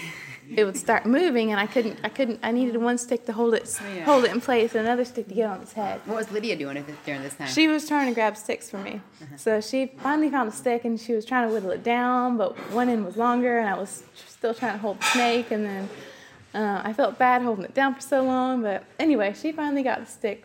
it 0.54 0.64
would 0.64 0.76
start 0.76 1.06
moving, 1.06 1.50
and 1.50 1.58
I 1.58 1.66
couldn't, 1.66 1.98
I 2.04 2.08
couldn't, 2.10 2.40
I 2.42 2.52
needed 2.52 2.76
one 2.76 2.98
stick 2.98 3.24
to 3.26 3.32
hold 3.32 3.54
it, 3.54 3.80
Yeah. 3.96 4.04
hold 4.04 4.24
it 4.24 4.32
in 4.32 4.40
place, 4.40 4.74
and 4.74 4.86
another 4.86 5.04
stick 5.06 5.28
to 5.28 5.34
get 5.34 5.48
on 5.48 5.60
its 5.62 5.72
head. 5.72 6.00
What 6.04 6.16
was 6.18 6.30
Lydia 6.30 6.56
doing 6.56 6.84
during 7.06 7.22
this 7.22 7.34
time? 7.34 7.48
She 7.48 7.68
was 7.68 7.88
trying 7.88 8.08
to 8.08 8.14
grab 8.14 8.36
sticks 8.36 8.68
for 8.68 8.78
me. 8.78 9.00
So 9.36 9.60
she 9.62 9.86
finally 10.02 10.28
found 10.30 10.50
a 10.50 10.52
stick 10.52 10.84
and 10.84 11.00
she 11.00 11.14
was 11.14 11.24
trying 11.24 11.48
to 11.48 11.54
whittle 11.54 11.70
it 11.70 11.82
down, 11.82 12.36
but 12.36 12.54
one 12.70 12.88
end 12.90 13.06
was 13.06 13.16
longer 13.16 13.58
and 13.58 13.68
I 13.68 13.78
was 13.78 14.02
still 14.28 14.52
trying 14.52 14.72
to 14.74 14.78
hold 14.78 15.00
the 15.00 15.04
snake. 15.06 15.50
And 15.50 15.64
then 15.64 15.88
uh, 16.54 16.82
I 16.84 16.92
felt 16.92 17.18
bad 17.18 17.40
holding 17.40 17.64
it 17.64 17.72
down 17.72 17.94
for 17.94 18.02
so 18.02 18.22
long. 18.22 18.62
But 18.62 18.84
anyway, 18.98 19.32
she 19.40 19.52
finally 19.52 19.82
got 19.82 20.00
the 20.04 20.06
stick 20.10 20.44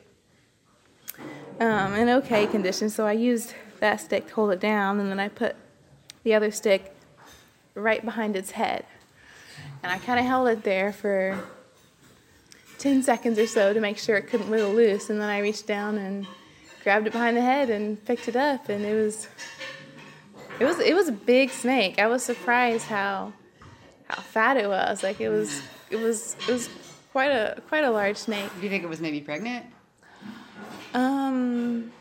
um, 1.60 1.96
in 1.96 2.08
okay 2.10 2.48
condition. 2.48 2.90
So 2.90 3.06
I 3.06 3.12
used 3.14 3.54
that 3.80 4.02
stick 4.02 4.28
to 4.28 4.34
hold 4.34 4.52
it 4.52 4.60
down 4.60 5.00
and 5.00 5.10
then 5.10 5.20
I 5.20 5.28
put 5.28 5.56
the 6.24 6.34
other 6.34 6.52
stick 6.52 6.94
right 7.74 8.04
behind 8.04 8.36
its 8.36 8.52
head. 8.52 8.86
And 9.84 9.92
I 9.92 9.98
kind 10.00 10.20
of 10.20 10.26
held 10.26 10.48
it 10.48 10.64
there 10.64 10.92
for 10.92 11.38
10 12.80 13.04
seconds 13.04 13.40
or 13.40 13.48
so 13.48 13.74
to 13.74 13.80
make 13.80 13.98
sure 13.98 14.18
it 14.18 14.28
couldn't 14.28 14.50
wiggle 14.50 14.74
loose. 14.74 15.10
And 15.10 15.22
then 15.22 15.30
I 15.30 15.40
reached 15.40 15.68
down 15.68 15.98
and 15.98 16.28
grabbed 16.84 17.08
it 17.08 17.14
behind 17.14 17.38
the 17.38 17.42
head 17.42 17.70
and 17.70 18.04
picked 18.06 18.28
it 18.28 18.36
up. 18.36 18.70
And 18.70 18.86
it 18.86 18.94
was, 18.94 19.28
it 20.60 20.66
was, 20.66 20.80
it 20.80 20.96
was 20.96 21.08
a 21.08 21.14
big 21.14 21.50
snake. 21.50 22.00
I 22.00 22.08
was 22.08 22.24
surprised 22.24 22.88
how, 22.88 23.34
how 24.08 24.22
fat 24.22 24.58
it 24.58 24.68
was. 24.68 25.04
Like 25.04 25.22
it 25.22 25.30
was, 25.30 25.62
it 25.90 25.98
was, 25.98 26.36
it 26.48 26.52
was 26.52 26.70
quite 27.12 27.30
a, 27.32 27.62
quite 27.68 27.84
a 27.84 27.92
large 27.92 28.18
snake. 28.18 28.50
Do 28.58 28.64
you 28.64 28.70
think 28.70 28.84
it 28.84 28.90
was 28.90 29.00
maybe 29.00 29.22
pregnant? 29.22 29.66
Um, 30.94 31.92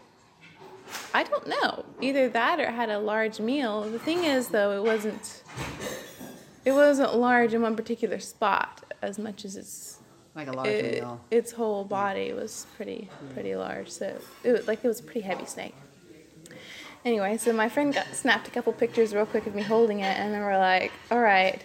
I 1.16 1.22
don't 1.22 1.46
know. 1.48 1.84
Either 2.02 2.28
that 2.28 2.60
or 2.60 2.70
had 2.70 2.90
a 2.90 2.98
large 2.98 3.40
meal. 3.40 3.82
The 3.90 3.98
thing 3.98 4.24
is, 4.24 4.48
though, 4.48 4.70
it 4.78 4.82
wasn't. 4.86 5.42
It 6.66 6.72
wasn't 6.72 7.14
large 7.16 7.54
in 7.54 7.62
one 7.62 7.74
particular 7.76 8.18
spot 8.18 8.82
as 9.00 9.18
much 9.18 9.44
as 9.46 9.56
its 9.56 9.98
Like 10.34 10.48
a 10.48 10.52
large 10.52 10.68
it, 10.68 10.94
meal. 10.96 11.20
its 11.30 11.52
whole 11.52 11.84
body 11.84 12.32
was 12.34 12.66
pretty 12.76 13.08
pretty 13.32 13.54
large. 13.56 13.88
So 13.90 14.06
it 14.44 14.52
was 14.52 14.66
like 14.68 14.84
it 14.84 14.88
was 14.88 15.00
a 15.00 15.04
pretty 15.04 15.22
heavy 15.22 15.46
snake. 15.46 15.74
Anyway, 17.04 17.36
so 17.38 17.52
my 17.52 17.68
friend 17.68 17.94
got 17.94 18.06
snapped 18.12 18.48
a 18.48 18.50
couple 18.50 18.72
pictures 18.74 19.14
real 19.14 19.26
quick 19.26 19.46
of 19.46 19.54
me 19.54 19.62
holding 19.62 20.00
it, 20.00 20.18
and 20.18 20.34
then 20.34 20.40
we're 20.42 20.58
like, 20.58 20.92
"All 21.10 21.20
right, 21.20 21.62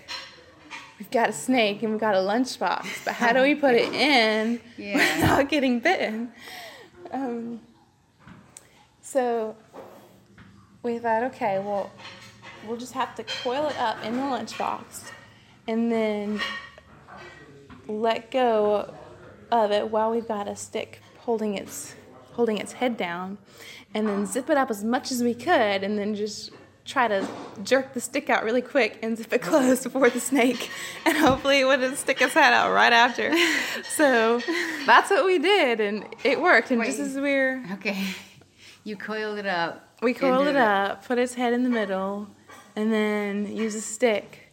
we've 1.00 1.12
got 1.12 1.28
a 1.30 1.34
snake 1.34 1.82
and 1.84 1.92
we've 1.92 2.00
got 2.00 2.14
a 2.16 2.20
lunchbox, 2.20 3.04
but 3.04 3.16
how 3.16 3.34
do 3.34 3.42
we 3.42 3.56
put 3.56 3.74
it 3.76 3.92
in 4.12 4.62
Yeah. 4.78 4.98
without 4.98 5.50
getting 5.50 5.80
bitten?" 5.82 6.32
Um, 7.12 7.60
so 9.12 9.58
we 10.84 10.98
thought, 11.00 11.24
okay, 11.24 11.60
well, 11.60 11.92
we'll 12.66 12.78
just 12.78 12.94
have 12.94 13.14
to 13.16 13.26
coil 13.44 13.68
it 13.68 13.78
up 13.78 14.02
in 14.06 14.16
the 14.16 14.22
lunchbox, 14.22 15.12
and 15.68 15.92
then 15.92 16.40
let 17.90 18.32
go 18.32 18.94
of 19.52 19.72
it 19.72 19.90
while 19.90 20.12
we've 20.12 20.28
got 20.30 20.48
a 20.48 20.56
stick 20.56 21.02
holding 21.20 21.56
its 21.56 21.94
holding 22.34 22.58
its 22.58 22.72
head 22.74 22.96
down 22.96 23.38
and 23.94 24.08
then 24.08 24.26
zip 24.26 24.50
it 24.50 24.56
up 24.56 24.70
as 24.72 24.82
much 24.82 25.12
as 25.12 25.22
we 25.22 25.34
could 25.34 25.84
and 25.84 26.00
then 26.00 26.16
just 26.16 26.50
try 26.86 27.10
to 27.10 27.28
jerk 27.62 27.94
the 27.94 28.00
stick 28.00 28.30
out 28.30 28.46
really 28.46 28.62
quick 28.62 28.98
and 29.04 29.18
zip 29.18 29.34
it 29.34 29.42
closed 29.42 29.84
before 29.84 30.10
the 30.10 30.20
snake 30.22 30.72
and 31.06 31.18
hopefully 31.18 31.60
it 31.60 31.66
wouldn't 31.66 31.98
stick 31.98 32.22
its 32.22 32.34
head 32.34 32.54
out 32.54 32.72
right 32.72 32.94
after 32.94 33.34
so 33.98 34.42
that's 34.86 35.12
what 35.12 35.26
we 35.26 35.38
did 35.38 35.82
and 35.82 36.06
it 36.24 36.40
worked 36.40 36.72
and 36.72 36.82
just 36.86 36.98
Wait. 36.98 37.06
as 37.06 37.16
we 37.16 37.22
were 37.22 37.62
Okay. 37.74 38.08
You 38.84 38.96
coiled 38.96 39.38
it 39.38 39.46
up. 39.46 39.88
we 40.02 40.14
coiled 40.14 40.48
it 40.48 40.56
up 40.56 41.06
put 41.06 41.18
its 41.20 41.36
head 41.36 41.54
in 41.54 41.64
the 41.64 41.70
middle 41.70 42.28
and 42.76 42.92
then 42.92 43.56
use 43.56 43.76
a 43.76 43.82
stick 43.82 44.52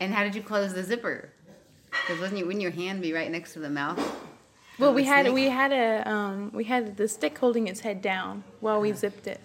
And 0.00 0.12
how 0.12 0.22
did 0.24 0.34
you 0.34 0.42
close 0.42 0.74
the 0.74 0.82
zipper? 0.82 1.30
Because 1.90 2.20
wasn't 2.20 2.38
you, 2.40 2.46
wouldn't 2.46 2.62
your 2.62 2.70
hand 2.72 3.00
be 3.02 3.12
right 3.12 3.30
next 3.30 3.52
to 3.54 3.58
the 3.60 3.70
mouth? 3.70 3.98
well 4.78 4.92
we 4.94 5.04
had 5.04 5.24
snake? 5.26 5.34
we 5.34 5.48
had 5.48 5.72
a 5.72 6.08
um, 6.10 6.50
we 6.52 6.64
had 6.64 6.96
the 6.96 7.08
stick 7.08 7.38
holding 7.38 7.68
its 7.68 7.80
head 7.80 8.00
down 8.02 8.44
while 8.60 8.80
we 8.80 8.92
zipped 8.92 9.26
it 9.26 9.40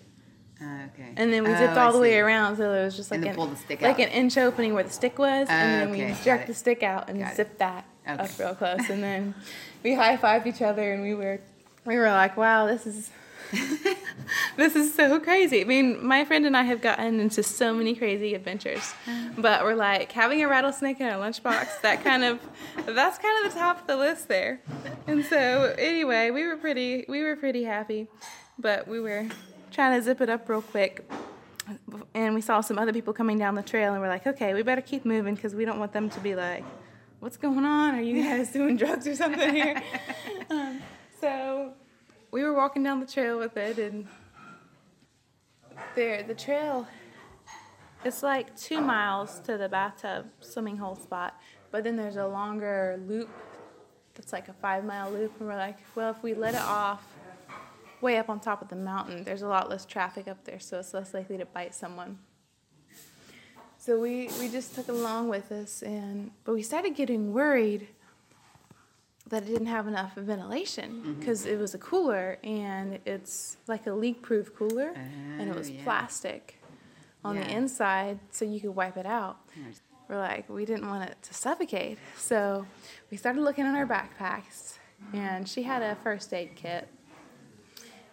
Ah, 0.62 0.86
okay. 0.86 1.12
And 1.18 1.34
then 1.34 1.44
we 1.44 1.50
Oh, 1.52 1.56
zipped 1.58 1.78
I 1.78 1.86
all 1.86 1.92
the 1.92 2.00
way 2.00 2.18
around, 2.18 2.56
so 2.56 2.72
it 2.72 2.84
was 2.86 2.96
just 2.96 3.12
like 3.12 3.26
an, 3.26 3.36
the 3.36 3.56
stick 3.58 3.82
like 3.82 4.00
an 4.00 4.08
inch 4.10 4.38
opening 4.38 4.74
where 4.74 4.86
the 4.86 4.90
stick 4.90 5.20
was, 5.20 5.50
and 5.50 5.74
then 5.74 5.90
okay, 5.92 6.12
we 6.16 6.24
jerked 6.24 6.48
the 6.48 6.54
stick 6.54 6.82
out 6.82 7.10
and 7.10 7.20
Got 7.20 7.32
it. 7.34 7.36
zipped 7.36 7.60
that 7.60 7.86
Okay. 8.08 8.24
up 8.24 8.40
real 8.40 8.56
close, 8.56 8.90
and 8.90 9.04
then 9.04 9.34
we 9.84 9.96
high 9.96 10.16
fived 10.16 10.46
each 10.48 10.62
other, 10.62 10.94
and 10.94 11.02
we 11.04 11.14
were 11.14 11.42
we 11.86 11.98
were 11.98 12.10
like, 12.10 12.38
wow, 12.38 12.68
this 12.68 12.88
is 12.88 13.10
this 14.58 14.76
is 14.76 14.94
so 14.94 15.20
crazy. 15.20 15.62
I 15.62 15.64
mean, 15.64 16.06
my 16.06 16.26
friend 16.26 16.46
and 16.46 16.56
I 16.56 16.64
have 16.64 16.82
gotten 16.82 17.20
into 17.20 17.44
so 17.44 17.74
many 17.74 17.96
crazy 17.96 18.34
adventures, 18.34 18.94
but 19.38 19.64
we're 19.64 19.76
like 19.76 20.12
having 20.12 20.44
a 20.44 20.48
rattlesnake 20.48 21.00
in 21.00 21.08
our 21.08 21.20
lunchbox. 21.20 21.82
That 21.82 22.04
kind 22.04 22.24
of 22.24 22.40
that's 22.86 23.18
kind 23.18 23.46
of 23.46 23.54
the 23.54 23.60
top 23.60 23.82
of 23.82 23.88
the 23.88 23.98
list 23.98 24.28
there. 24.28 24.62
And 25.08 25.26
so 25.26 25.76
anyway, 25.78 26.32
we 26.32 26.46
were 26.46 26.58
pretty 26.58 27.06
we 27.08 27.24
were 27.24 27.36
pretty 27.36 27.64
happy, 27.64 28.08
but 28.58 28.88
we 28.88 29.00
were 29.00 29.28
trying 29.72 29.98
to 30.00 30.04
zip 30.04 30.22
it 30.22 30.30
up 30.30 30.48
real 30.50 30.62
quick. 30.62 31.10
And 32.14 32.36
we 32.36 32.42
saw 32.42 32.62
some 32.62 32.78
other 32.78 32.94
people 32.94 33.12
coming 33.12 33.40
down 33.40 33.56
the 33.56 33.64
trail, 33.64 33.94
and 33.94 34.02
we're 34.02 34.08
like, 34.08 34.28
okay, 34.28 34.54
we 34.54 34.62
better 34.62 34.82
keep 34.82 35.04
moving 35.04 35.34
because 35.34 35.56
we 35.56 35.66
don't 35.66 35.80
want 35.80 35.94
them 35.94 36.12
to 36.12 36.20
be 36.20 36.36
like, 36.36 36.64
what's 37.20 37.38
going 37.38 37.66
on? 37.66 37.96
Are 37.96 38.02
you 38.02 38.24
guys 38.30 38.52
doing 38.52 38.78
drugs 38.78 39.08
or 39.08 39.16
something 39.16 39.54
here? 39.54 39.82
um, 40.52 40.80
so 41.20 41.74
we 42.36 42.44
were 42.44 42.54
walking 42.54 42.84
down 42.84 43.00
the 43.00 43.06
trail 43.06 43.40
with 43.40 43.56
it, 43.56 43.80
and 43.80 44.06
there, 45.96 46.22
the 46.22 46.36
trail, 46.36 46.86
it's 48.04 48.22
like 48.24 48.54
two 48.58 48.82
miles 48.82 49.40
to 49.40 49.58
the 49.58 49.70
bathtub 49.70 50.26
swimming 50.42 50.76
hole 50.76 50.98
spot, 50.98 51.40
but 51.72 51.86
then 51.86 51.96
there's 51.96 52.18
a 52.18 52.28
longer 52.28 53.02
loop 53.08 53.30
that's 54.16 54.34
like 54.34 54.50
a 54.50 54.54
five 54.54 54.84
mile 54.84 55.10
loop, 55.10 55.32
and 55.40 55.48
we're 55.48 55.56
like, 55.56 55.78
well, 55.96 56.12
if 56.12 56.22
we 56.22 56.34
let 56.34 56.56
it 56.56 56.60
off 56.60 57.08
way 58.02 58.18
up 58.18 58.30
on 58.30 58.42
top 58.42 58.62
of 58.62 58.68
the 58.68 58.76
mountain, 58.76 59.24
there's 59.24 59.42
a 59.42 59.48
lot 59.48 59.70
less 59.70 59.86
traffic 59.86 60.28
up 60.28 60.44
there, 60.44 60.60
so 60.60 60.78
it's 60.78 60.94
less 60.94 61.14
likely 61.14 61.38
to 61.38 61.46
bite 61.46 61.74
someone. 61.74 62.20
So 63.78 63.98
we, 63.98 64.28
we 64.42 64.50
just 64.50 64.76
took 64.76 64.90
it 64.90 64.92
along 64.94 65.30
with 65.30 65.54
us, 65.54 65.82
and 65.82 66.32
but 66.44 66.54
we 66.54 66.64
started 66.64 66.96
getting 66.96 67.32
worried 67.32 67.88
that 69.30 69.44
it 69.44 69.48
didn't 69.48 69.68
have 69.68 69.88
enough 69.88 70.14
ventilation 70.16 70.92
mm-hmm. 70.92 71.14
because 71.14 71.46
it 71.46 71.58
was 71.58 71.74
a 71.74 71.80
cooler 71.80 72.38
and 72.44 73.00
it's 73.06 73.58
like 73.68 73.88
a 73.88 73.92
leak-proof 73.94 74.56
cooler, 74.56 74.90
and 74.96 75.50
it 75.50 75.54
Oh, 75.54 75.58
was 75.58 75.70
yeah. 75.70 75.84
plastic 75.84 76.62
on 77.24 77.36
the 77.38 77.50
inside, 77.50 78.20
so 78.30 78.46
you 78.46 78.60
could 78.60 78.76
wipe 78.76 78.98
it 78.98 79.06
out. 79.08 79.38
We're 80.08 80.20
like, 80.20 80.48
we 80.48 80.66
didn't 80.66 80.88
want 80.88 81.10
it 81.10 81.18
to 81.24 81.34
suffocate, 81.34 81.98
so 82.16 82.68
we 83.10 83.18
started 83.18 83.42
looking 83.42 83.66
in 83.66 83.74
our 83.74 83.88
backpacks, 83.88 84.78
and 85.12 85.50
she 85.50 85.64
had 85.64 85.82
a 85.82 85.96
first 86.04 86.32
aid 86.32 86.52
kit. 86.56 86.88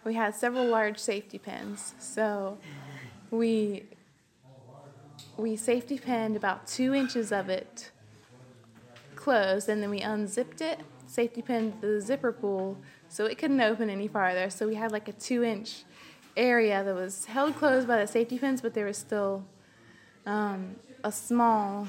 We 0.04 0.14
had 0.14 0.34
several 0.34 0.64
large 0.64 0.98
safety 0.98 1.38
pins, 1.38 1.94
so 1.98 2.56
we 3.30 3.84
we 5.36 5.56
safety 5.56 5.98
pinned 5.98 6.36
about 6.36 6.66
two 6.66 6.94
inches 6.94 7.32
of 7.32 7.50
it 7.50 7.90
closed, 9.14 9.68
and 9.68 9.82
then 9.82 9.90
we 9.90 10.00
unzipped 10.00 10.60
it 10.62 10.80
safety 11.12 11.42
pinned 11.42 11.74
the 11.82 12.00
zipper 12.00 12.32
pull 12.32 12.78
so 13.08 13.26
it 13.26 13.36
couldn't 13.36 13.60
open 13.60 13.90
any 13.90 14.08
farther. 14.08 14.48
So 14.48 14.66
we 14.66 14.76
had 14.76 14.92
like 14.92 15.08
a 15.08 15.12
two 15.12 15.44
inch 15.44 15.84
area 16.36 16.82
that 16.82 16.94
was 16.94 17.26
held 17.26 17.54
closed 17.56 17.86
by 17.86 17.98
the 17.98 18.06
safety 18.06 18.38
pins, 18.38 18.62
but 18.62 18.72
there 18.72 18.86
was 18.86 18.96
still 18.96 19.44
um, 20.24 20.76
a 21.04 21.12
small, 21.12 21.86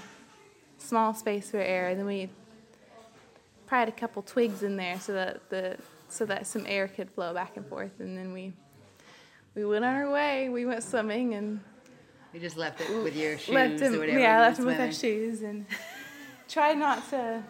small 0.77 1.13
space 1.13 1.50
for 1.51 1.58
air. 1.60 1.88
And 1.88 2.00
then 2.00 2.06
we 2.06 2.30
pried 3.65 3.88
a 3.88 3.94
couple 3.94 4.22
twigs 4.24 4.62
in 4.62 4.75
there 4.75 5.00
so 5.00 5.13
that 5.13 5.50
the 5.50 5.77
so 6.10 6.25
that 6.25 6.46
some 6.46 6.65
air 6.68 6.88
could 6.89 7.10
flow 7.10 7.34
back 7.34 7.56
and 7.56 7.65
forth. 7.65 8.00
And 8.00 8.18
then 8.18 8.34
we 8.34 8.51
we 9.56 9.63
went 9.63 9.86
on 9.86 9.96
our 9.96 10.12
way. 10.12 10.50
We 10.50 10.65
went 10.65 10.84
swimming 10.84 11.34
and 11.36 11.62
You 12.34 12.42
just 12.42 12.58
left 12.58 12.82
it 12.82 12.89
with 13.01 13.15
your 13.15 13.38
shoes 13.38 13.56
left 13.56 13.80
him. 13.80 13.96
or 13.96 14.00
whatever. 14.00 14.20
Yeah, 14.20 14.36
you 14.36 14.42
left 14.42 14.60
him 14.60 14.65
with 14.65 14.82
our 14.82 14.92
shoes 14.92 15.42
and 15.44 15.65
tried 16.50 16.77
not 16.77 17.10
to 17.12 17.42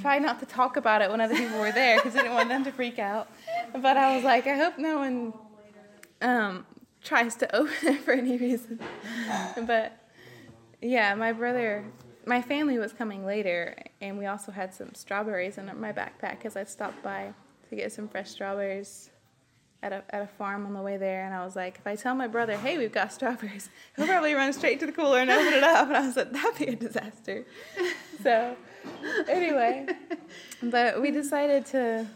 try 0.00 0.18
not 0.18 0.40
to 0.40 0.46
talk 0.46 0.76
about 0.76 1.02
it 1.02 1.10
when 1.10 1.20
other 1.20 1.34
people 1.34 1.58
were 1.58 1.72
there 1.72 1.96
because 1.96 2.14
I 2.14 2.22
didn't 2.22 2.34
want 2.34 2.48
them 2.48 2.64
to 2.64 2.72
freak 2.72 2.98
out. 2.98 3.28
But 3.72 3.96
I 3.96 4.14
was 4.16 4.24
like, 4.24 4.46
I 4.46 4.56
hope 4.56 4.78
no 4.78 4.98
one 4.98 5.32
um, 6.22 6.66
tries 7.02 7.36
to 7.36 7.54
open 7.56 7.74
it 7.82 8.00
for 8.00 8.12
any 8.12 8.36
reason. 8.36 8.80
But 9.66 9.92
yeah, 10.80 11.14
my 11.14 11.32
brother, 11.32 11.84
my 12.26 12.42
family 12.42 12.78
was 12.78 12.92
coming 12.92 13.24
later, 13.24 13.76
and 14.00 14.18
we 14.18 14.26
also 14.26 14.52
had 14.52 14.74
some 14.74 14.94
strawberries 14.94 15.58
in 15.58 15.70
my 15.78 15.92
backpack 15.92 16.38
because 16.38 16.56
I 16.56 16.64
stopped 16.64 17.02
by 17.02 17.32
to 17.68 17.76
get 17.76 17.92
some 17.92 18.08
fresh 18.08 18.30
strawberries 18.30 19.10
at 19.82 19.92
a, 19.92 20.02
at 20.10 20.22
a 20.22 20.26
farm 20.26 20.66
on 20.66 20.74
the 20.74 20.82
way 20.82 20.96
there. 20.96 21.24
And 21.24 21.34
I 21.34 21.44
was 21.44 21.56
like, 21.56 21.78
if 21.78 21.86
I 21.86 21.96
tell 21.96 22.14
my 22.14 22.26
brother, 22.26 22.56
hey, 22.56 22.78
we've 22.78 22.92
got 22.92 23.12
strawberries, 23.12 23.70
he'll 23.96 24.06
probably 24.06 24.34
run 24.34 24.52
straight 24.52 24.80
to 24.80 24.86
the 24.86 24.92
cooler 24.92 25.18
and 25.18 25.30
open 25.30 25.52
it 25.52 25.62
up. 25.64 25.88
And 25.88 25.96
I 25.96 26.06
was 26.06 26.16
like, 26.16 26.32
that'd 26.32 26.58
be 26.58 26.66
a 26.72 26.76
disaster. 26.76 27.46
So 28.22 28.56
anyway, 29.28 29.86
but 30.62 31.00
we 31.00 31.10
decided 31.10 31.66
to 31.66 32.06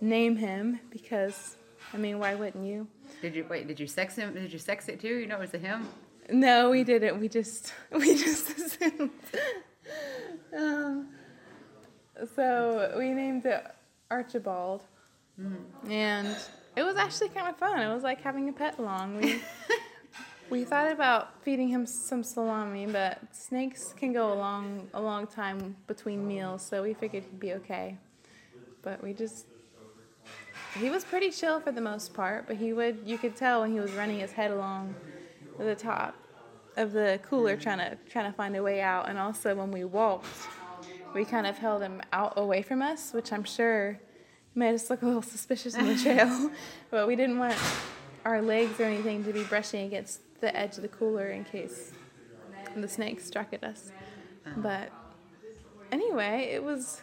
name 0.00 0.36
him 0.36 0.80
because, 0.90 1.56
I 1.92 1.96
mean, 1.96 2.18
why 2.18 2.34
wouldn't 2.34 2.64
you? 2.64 2.86
Did 3.22 3.34
you 3.34 3.46
wait? 3.48 3.66
Did 3.66 3.80
you 3.80 3.86
sex 3.86 4.16
him? 4.16 4.34
Did 4.34 4.52
you 4.52 4.58
sex 4.58 4.88
it 4.88 5.00
too? 5.00 5.16
You 5.16 5.26
know 5.26 5.36
it 5.36 5.40
was 5.40 5.54
a 5.54 5.58
him. 5.58 5.88
No, 6.30 6.70
we 6.70 6.84
didn't. 6.84 7.20
We 7.20 7.28
just 7.28 7.72
we 7.92 8.16
just 8.16 8.50
assumed. 8.50 9.10
um, 10.56 11.08
so 12.34 12.94
we 12.98 13.10
named 13.10 13.46
it 13.46 13.64
Archibald, 14.10 14.82
and 15.88 16.36
it 16.76 16.82
was 16.82 16.96
actually 16.96 17.28
kind 17.28 17.48
of 17.48 17.56
fun. 17.56 17.80
It 17.80 17.92
was 17.92 18.02
like 18.02 18.20
having 18.20 18.48
a 18.48 18.52
pet 18.52 18.78
along. 18.78 19.20
We 19.20 19.40
we 20.50 20.64
thought 20.64 20.90
about 20.90 21.42
feeding 21.42 21.68
him 21.68 21.86
some 21.86 22.22
salami, 22.22 22.86
but 22.86 23.20
snakes 23.32 23.94
can 23.96 24.12
go 24.12 24.32
a 24.32 24.36
long 24.36 24.88
a 24.94 25.00
long 25.00 25.26
time 25.26 25.76
between 25.86 26.26
meals, 26.26 26.62
so 26.62 26.82
we 26.82 26.94
figured 26.94 27.24
he'd 27.24 27.40
be 27.40 27.52
okay. 27.54 27.98
But 28.82 29.02
we 29.02 29.12
just 29.12 29.46
he 30.78 30.90
was 30.90 31.04
pretty 31.04 31.30
chill 31.30 31.60
for 31.60 31.72
the 31.72 31.80
most 31.80 32.14
part, 32.14 32.46
but 32.46 32.56
he 32.56 32.72
would 32.72 32.98
you 33.04 33.18
could 33.18 33.36
tell 33.36 33.62
when 33.62 33.72
he 33.72 33.80
was 33.80 33.92
running 33.92 34.18
his 34.18 34.32
head 34.32 34.50
along 34.50 34.94
the 35.58 35.74
top 35.74 36.16
of 36.76 36.92
the 36.92 37.20
cooler 37.22 37.56
trying 37.56 37.78
to 37.78 37.96
trying 38.08 38.30
to 38.30 38.36
find 38.36 38.56
a 38.56 38.62
way 38.62 38.80
out 38.80 39.08
and 39.08 39.18
also 39.18 39.54
when 39.54 39.70
we 39.70 39.84
walked 39.84 40.26
we 41.14 41.24
kind 41.24 41.46
of 41.46 41.56
held 41.58 41.82
him 41.82 42.02
out 42.12 42.32
away 42.36 42.62
from 42.62 42.82
us 42.82 43.12
which 43.12 43.32
i'm 43.32 43.44
sure 43.44 43.98
made 44.54 44.74
us 44.74 44.90
look 44.90 45.02
a 45.02 45.06
little 45.06 45.22
suspicious 45.22 45.74
on 45.74 45.86
the 45.86 45.96
trail 45.96 46.50
but 46.90 47.06
we 47.06 47.16
didn't 47.16 47.38
want 47.38 47.56
our 48.24 48.40
legs 48.40 48.78
or 48.80 48.84
anything 48.84 49.24
to 49.24 49.32
be 49.32 49.42
brushing 49.44 49.86
against 49.86 50.20
the 50.40 50.54
edge 50.56 50.76
of 50.76 50.82
the 50.82 50.88
cooler 50.88 51.28
in 51.28 51.44
case 51.44 51.92
the 52.76 52.88
snake 52.88 53.20
struck 53.20 53.52
at 53.52 53.62
us 53.62 53.92
but 54.56 54.90
anyway 55.92 56.50
it 56.52 56.62
was 56.62 57.00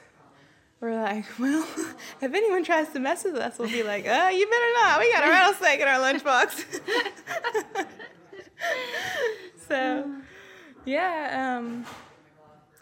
we're 0.82 1.00
like, 1.00 1.26
well, 1.40 1.66
if 2.22 2.34
anyone 2.34 2.64
tries 2.64 2.90
to 2.90 3.00
mess 3.00 3.24
with 3.24 3.36
us, 3.36 3.58
we'll 3.60 3.70
be 3.70 3.84
like, 3.84 4.06
oh, 4.08 4.30
you 4.30 4.48
better 4.50 4.74
not. 4.82 5.00
We 5.00 5.14
got 5.14 5.24
a 5.24 5.30
rattlesnake 5.30 5.80
in 5.80 5.88
our 5.88 6.00
lunchbox. 6.00 6.66
so, 9.68 10.12
yeah, 10.84 11.60
um, 11.60 11.86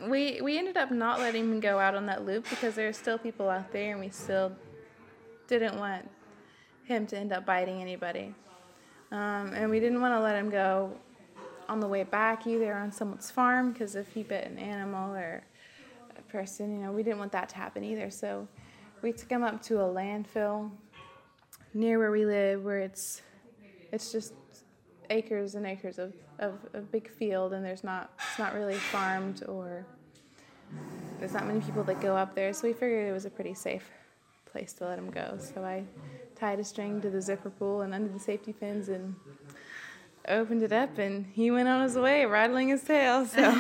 we 0.07 0.41
we 0.41 0.57
ended 0.57 0.77
up 0.77 0.91
not 0.91 1.19
letting 1.19 1.43
him 1.43 1.59
go 1.59 1.79
out 1.79 1.95
on 1.95 2.05
that 2.05 2.25
loop 2.25 2.49
because 2.49 2.75
there 2.75 2.87
are 2.87 2.93
still 2.93 3.17
people 3.17 3.49
out 3.49 3.71
there, 3.71 3.91
and 3.91 3.99
we 3.99 4.09
still 4.09 4.51
didn't 5.47 5.77
want 5.77 6.09
him 6.85 7.05
to 7.07 7.17
end 7.17 7.33
up 7.33 7.45
biting 7.45 7.81
anybody. 7.81 8.33
Um, 9.11 9.53
and 9.53 9.69
we 9.69 9.79
didn't 9.79 10.01
want 10.01 10.13
to 10.13 10.19
let 10.19 10.35
him 10.35 10.49
go 10.49 10.93
on 11.67 11.79
the 11.79 11.87
way 11.87 12.03
back 12.03 12.47
either 12.47 12.73
on 12.73 12.91
someone's 12.91 13.29
farm 13.29 13.71
because 13.71 13.95
if 13.95 14.11
he 14.13 14.23
bit 14.23 14.45
an 14.45 14.57
animal 14.57 15.15
or 15.15 15.43
a 16.17 16.21
person, 16.31 16.71
you 16.71 16.83
know, 16.83 16.91
we 16.91 17.03
didn't 17.03 17.19
want 17.19 17.31
that 17.31 17.49
to 17.49 17.55
happen 17.55 17.83
either. 17.83 18.09
So 18.09 18.47
we 19.01 19.11
took 19.11 19.29
him 19.29 19.43
up 19.43 19.61
to 19.63 19.81
a 19.81 19.87
landfill 19.87 20.71
near 21.73 21.99
where 21.99 22.11
we 22.11 22.25
live, 22.25 22.63
where 22.63 22.79
it's 22.79 23.21
it's 23.91 24.11
just 24.11 24.33
acres 25.09 25.55
and 25.55 25.65
acres 25.65 25.97
of, 25.99 26.13
of, 26.39 26.53
of 26.73 26.91
big 26.91 27.09
field, 27.09 27.53
and 27.53 27.63
there's 27.65 27.83
not 27.83 28.11
it's 28.29 28.39
not 28.39 28.53
really 28.53 28.75
farmed 28.75 29.43
or 29.47 29.85
there's 31.19 31.33
not 31.33 31.45
many 31.47 31.59
people 31.61 31.83
that 31.83 31.99
go 32.01 32.15
up 32.15 32.35
there. 32.35 32.53
So 32.53 32.67
we 32.67 32.73
figured 32.73 33.07
it 33.07 33.11
was 33.11 33.25
a 33.25 33.29
pretty 33.29 33.53
safe 33.53 33.89
place 34.45 34.73
to 34.73 34.85
let 34.85 34.97
him 34.97 35.09
go. 35.11 35.37
So 35.39 35.63
I 35.63 35.83
tied 36.35 36.59
a 36.59 36.63
string 36.63 37.01
to 37.01 37.09
the 37.09 37.21
zipper 37.21 37.49
pull 37.49 37.81
and 37.81 37.93
under 37.93 38.09
the 38.11 38.19
safety 38.19 38.53
pins 38.53 38.87
and 38.89 39.15
opened 40.27 40.61
it 40.63 40.71
up, 40.71 40.97
and 40.97 41.25
he 41.33 41.49
went 41.51 41.67
on 41.67 41.81
his 41.81 41.95
way, 41.95 42.25
rattling 42.25 42.69
his 42.69 42.83
tail. 42.83 43.25
So 43.25 43.41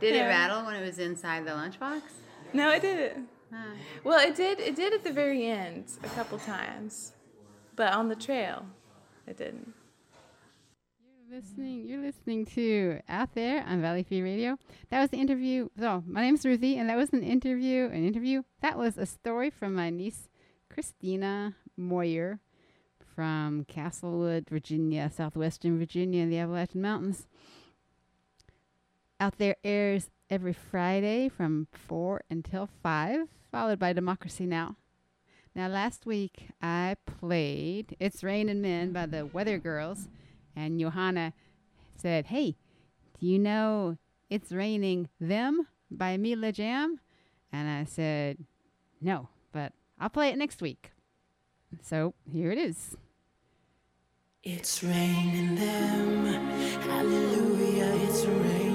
Did 0.00 0.14
Yeah. 0.16 0.24
it 0.24 0.28
rattle 0.28 0.64
when 0.64 0.74
it 0.76 0.84
was 0.84 0.98
inside 0.98 1.44
the 1.46 1.50
lunchbox? 1.52 2.02
no, 2.52 2.70
it 2.70 2.82
didn't. 2.82 3.28
Huh. 3.52 3.74
Well, 4.04 4.18
it 4.26 4.34
did. 4.34 4.60
It 4.60 4.74
did 4.76 4.92
at 4.94 5.04
the 5.04 5.12
very 5.12 5.46
end 5.46 5.84
a 6.02 6.08
couple 6.08 6.38
times, 6.38 7.12
but 7.76 7.92
on 7.92 8.08
the 8.08 8.16
trail, 8.16 8.64
it 9.26 9.36
didn't. 9.36 9.72
You're 11.00 11.40
listening. 11.40 11.86
You're 11.86 12.02
listening 12.02 12.44
to 12.46 13.00
Out 13.08 13.34
There 13.34 13.64
on 13.66 13.80
Valley 13.80 14.02
Free 14.02 14.22
Radio. 14.22 14.58
That 14.90 15.00
was 15.00 15.10
the 15.10 15.18
interview. 15.18 15.68
So 15.78 16.02
my 16.06 16.22
name's 16.22 16.44
Ruthie, 16.44 16.76
and 16.78 16.88
that 16.88 16.96
was 16.96 17.12
an 17.12 17.22
interview. 17.22 17.86
An 17.86 18.06
interview. 18.06 18.42
That 18.60 18.78
was 18.78 18.98
a 18.98 19.06
story 19.06 19.50
from 19.50 19.74
my 19.74 19.90
niece 19.90 20.28
Christina 20.68 21.54
Moyer 21.76 22.40
from 23.14 23.64
Castlewood, 23.64 24.48
Virginia, 24.48 25.10
southwestern 25.14 25.78
Virginia, 25.78 26.22
in 26.22 26.30
the 26.30 26.38
Appalachian 26.38 26.82
Mountains. 26.82 27.26
Out 29.20 29.38
There 29.38 29.56
airs 29.62 30.10
every 30.30 30.52
Friday 30.52 31.28
from 31.28 31.68
four 31.72 32.22
until 32.30 32.68
five, 32.82 33.28
followed 33.50 33.78
by 33.78 33.92
Democracy 33.92 34.46
Now. 34.46 34.76
Now, 35.54 35.68
last 35.68 36.06
week 36.06 36.48
I 36.62 36.96
played 37.04 37.94
It's 38.00 38.24
Raining 38.24 38.62
Men 38.62 38.92
by 38.92 39.04
the 39.04 39.26
Weather 39.26 39.58
Girls, 39.58 40.08
and 40.56 40.80
Johanna 40.80 41.34
said, 41.94 42.26
Hey, 42.26 42.56
do 43.20 43.26
you 43.26 43.38
know 43.38 43.98
It's 44.30 44.50
Raining 44.50 45.10
Them 45.20 45.66
by 45.90 46.16
Mila 46.16 46.52
Jam? 46.52 47.00
And 47.52 47.68
I 47.68 47.84
said, 47.84 48.38
No, 49.00 49.28
but 49.52 49.74
I'll 50.00 50.08
play 50.08 50.30
it 50.30 50.38
next 50.38 50.62
week. 50.62 50.90
So 51.82 52.14
here 52.30 52.50
it 52.50 52.58
is. 52.58 52.96
It's 54.42 54.82
raining 54.82 55.54
them, 55.54 56.24
hallelujah, 56.80 57.92
it's 58.02 58.24
raining 58.24 58.71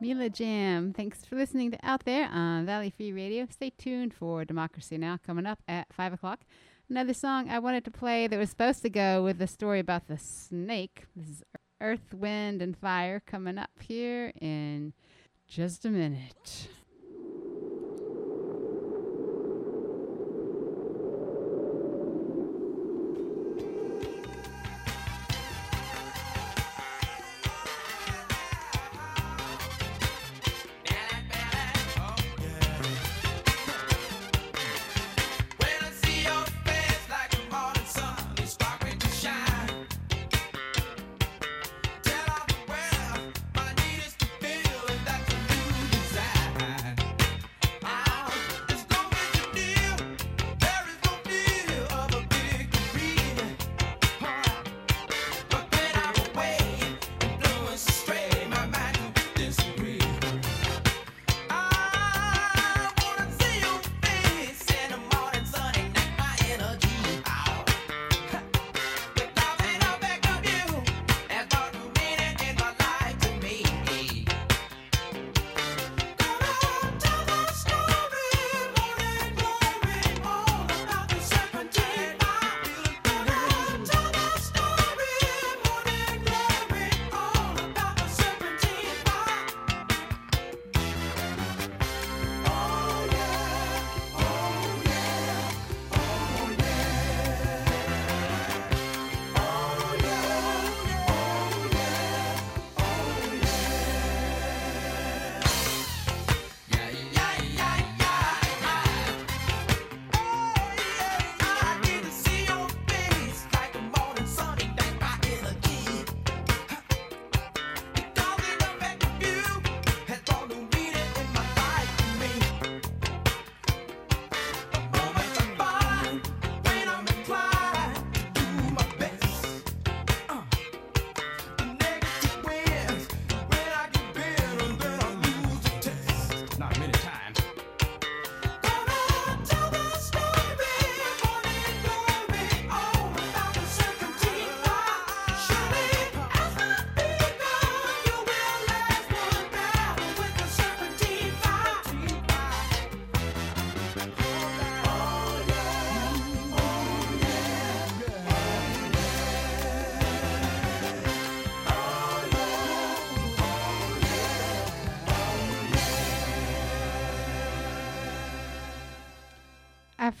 Mila 0.00 0.30
Jam. 0.30 0.92
Thanks 0.92 1.24
for 1.24 1.34
listening 1.34 1.72
to 1.72 1.78
Out 1.82 2.04
There 2.04 2.28
on 2.28 2.64
Valley 2.64 2.88
Free 2.96 3.12
Radio. 3.12 3.48
Stay 3.50 3.70
tuned 3.70 4.14
for 4.14 4.44
Democracy 4.44 4.96
Now! 4.96 5.18
coming 5.26 5.44
up 5.44 5.58
at 5.66 5.92
5 5.92 6.12
o'clock. 6.12 6.42
Another 6.88 7.12
song 7.12 7.50
I 7.50 7.58
wanted 7.58 7.84
to 7.84 7.90
play 7.90 8.28
that 8.28 8.38
was 8.38 8.48
supposed 8.48 8.82
to 8.82 8.90
go 8.90 9.24
with 9.24 9.38
the 9.38 9.48
story 9.48 9.80
about 9.80 10.06
the 10.06 10.16
snake. 10.16 11.06
This 11.16 11.28
is 11.28 11.42
Earth, 11.80 12.14
Wind, 12.14 12.62
and 12.62 12.78
Fire 12.78 13.20
coming 13.26 13.58
up 13.58 13.70
here 13.80 14.32
in 14.40 14.92
just 15.48 15.84
a 15.84 15.90
minute. 15.90 16.68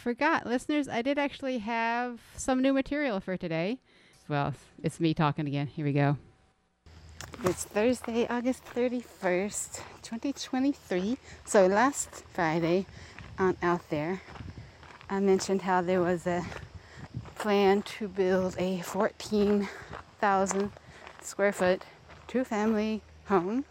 Forgot, 0.08 0.46
listeners, 0.46 0.88
I 0.88 1.02
did 1.02 1.18
actually 1.18 1.58
have 1.58 2.18
some 2.34 2.62
new 2.62 2.72
material 2.72 3.20
for 3.20 3.36
today. 3.36 3.78
Well, 4.26 4.54
it's 4.82 4.98
me 5.00 5.12
talking 5.12 5.46
again. 5.46 5.66
Here 5.66 5.84
we 5.84 5.92
go. 5.92 6.16
It's 7.44 7.64
Thursday, 7.64 8.26
August 8.26 8.64
31st, 8.74 9.82
2023. 10.00 11.18
So 11.44 11.66
last 11.66 12.24
Friday 12.32 12.86
on 13.38 13.58
Out 13.62 13.86
There, 13.90 14.22
I 15.10 15.20
mentioned 15.20 15.60
how 15.60 15.82
there 15.82 16.00
was 16.00 16.26
a 16.26 16.42
plan 17.36 17.82
to 17.98 18.08
build 18.08 18.56
a 18.58 18.80
14,000 18.80 20.72
square 21.20 21.52
foot 21.52 21.82
two 22.26 22.44
family 22.44 23.02
home 23.26 23.66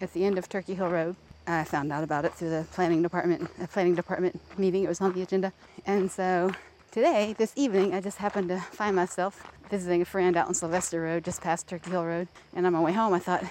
at 0.00 0.14
the 0.14 0.24
end 0.24 0.38
of 0.38 0.48
Turkey 0.48 0.72
Hill 0.72 0.88
Road. 0.88 1.16
I 1.46 1.64
found 1.64 1.92
out 1.92 2.04
about 2.04 2.24
it 2.24 2.34
through 2.34 2.50
the 2.50 2.64
planning 2.72 3.02
department, 3.02 3.50
a 3.60 3.66
planning 3.66 3.94
department 3.94 4.40
meeting. 4.58 4.84
It 4.84 4.88
was 4.88 5.00
on 5.00 5.12
the 5.12 5.22
agenda. 5.22 5.52
And 5.86 6.10
so 6.10 6.52
today, 6.90 7.34
this 7.36 7.52
evening, 7.56 7.94
I 7.94 8.00
just 8.00 8.18
happened 8.18 8.48
to 8.50 8.60
find 8.60 8.94
myself 8.94 9.50
visiting 9.68 10.02
a 10.02 10.04
friend 10.04 10.36
out 10.36 10.46
on 10.46 10.54
Sylvester 10.54 11.00
Road, 11.02 11.24
just 11.24 11.40
past 11.40 11.66
Turkey 11.66 11.90
Hill 11.90 12.04
Road. 12.04 12.28
And 12.54 12.66
on 12.66 12.72
my 12.72 12.80
way 12.80 12.92
home, 12.92 13.12
I 13.12 13.18
thought, 13.18 13.44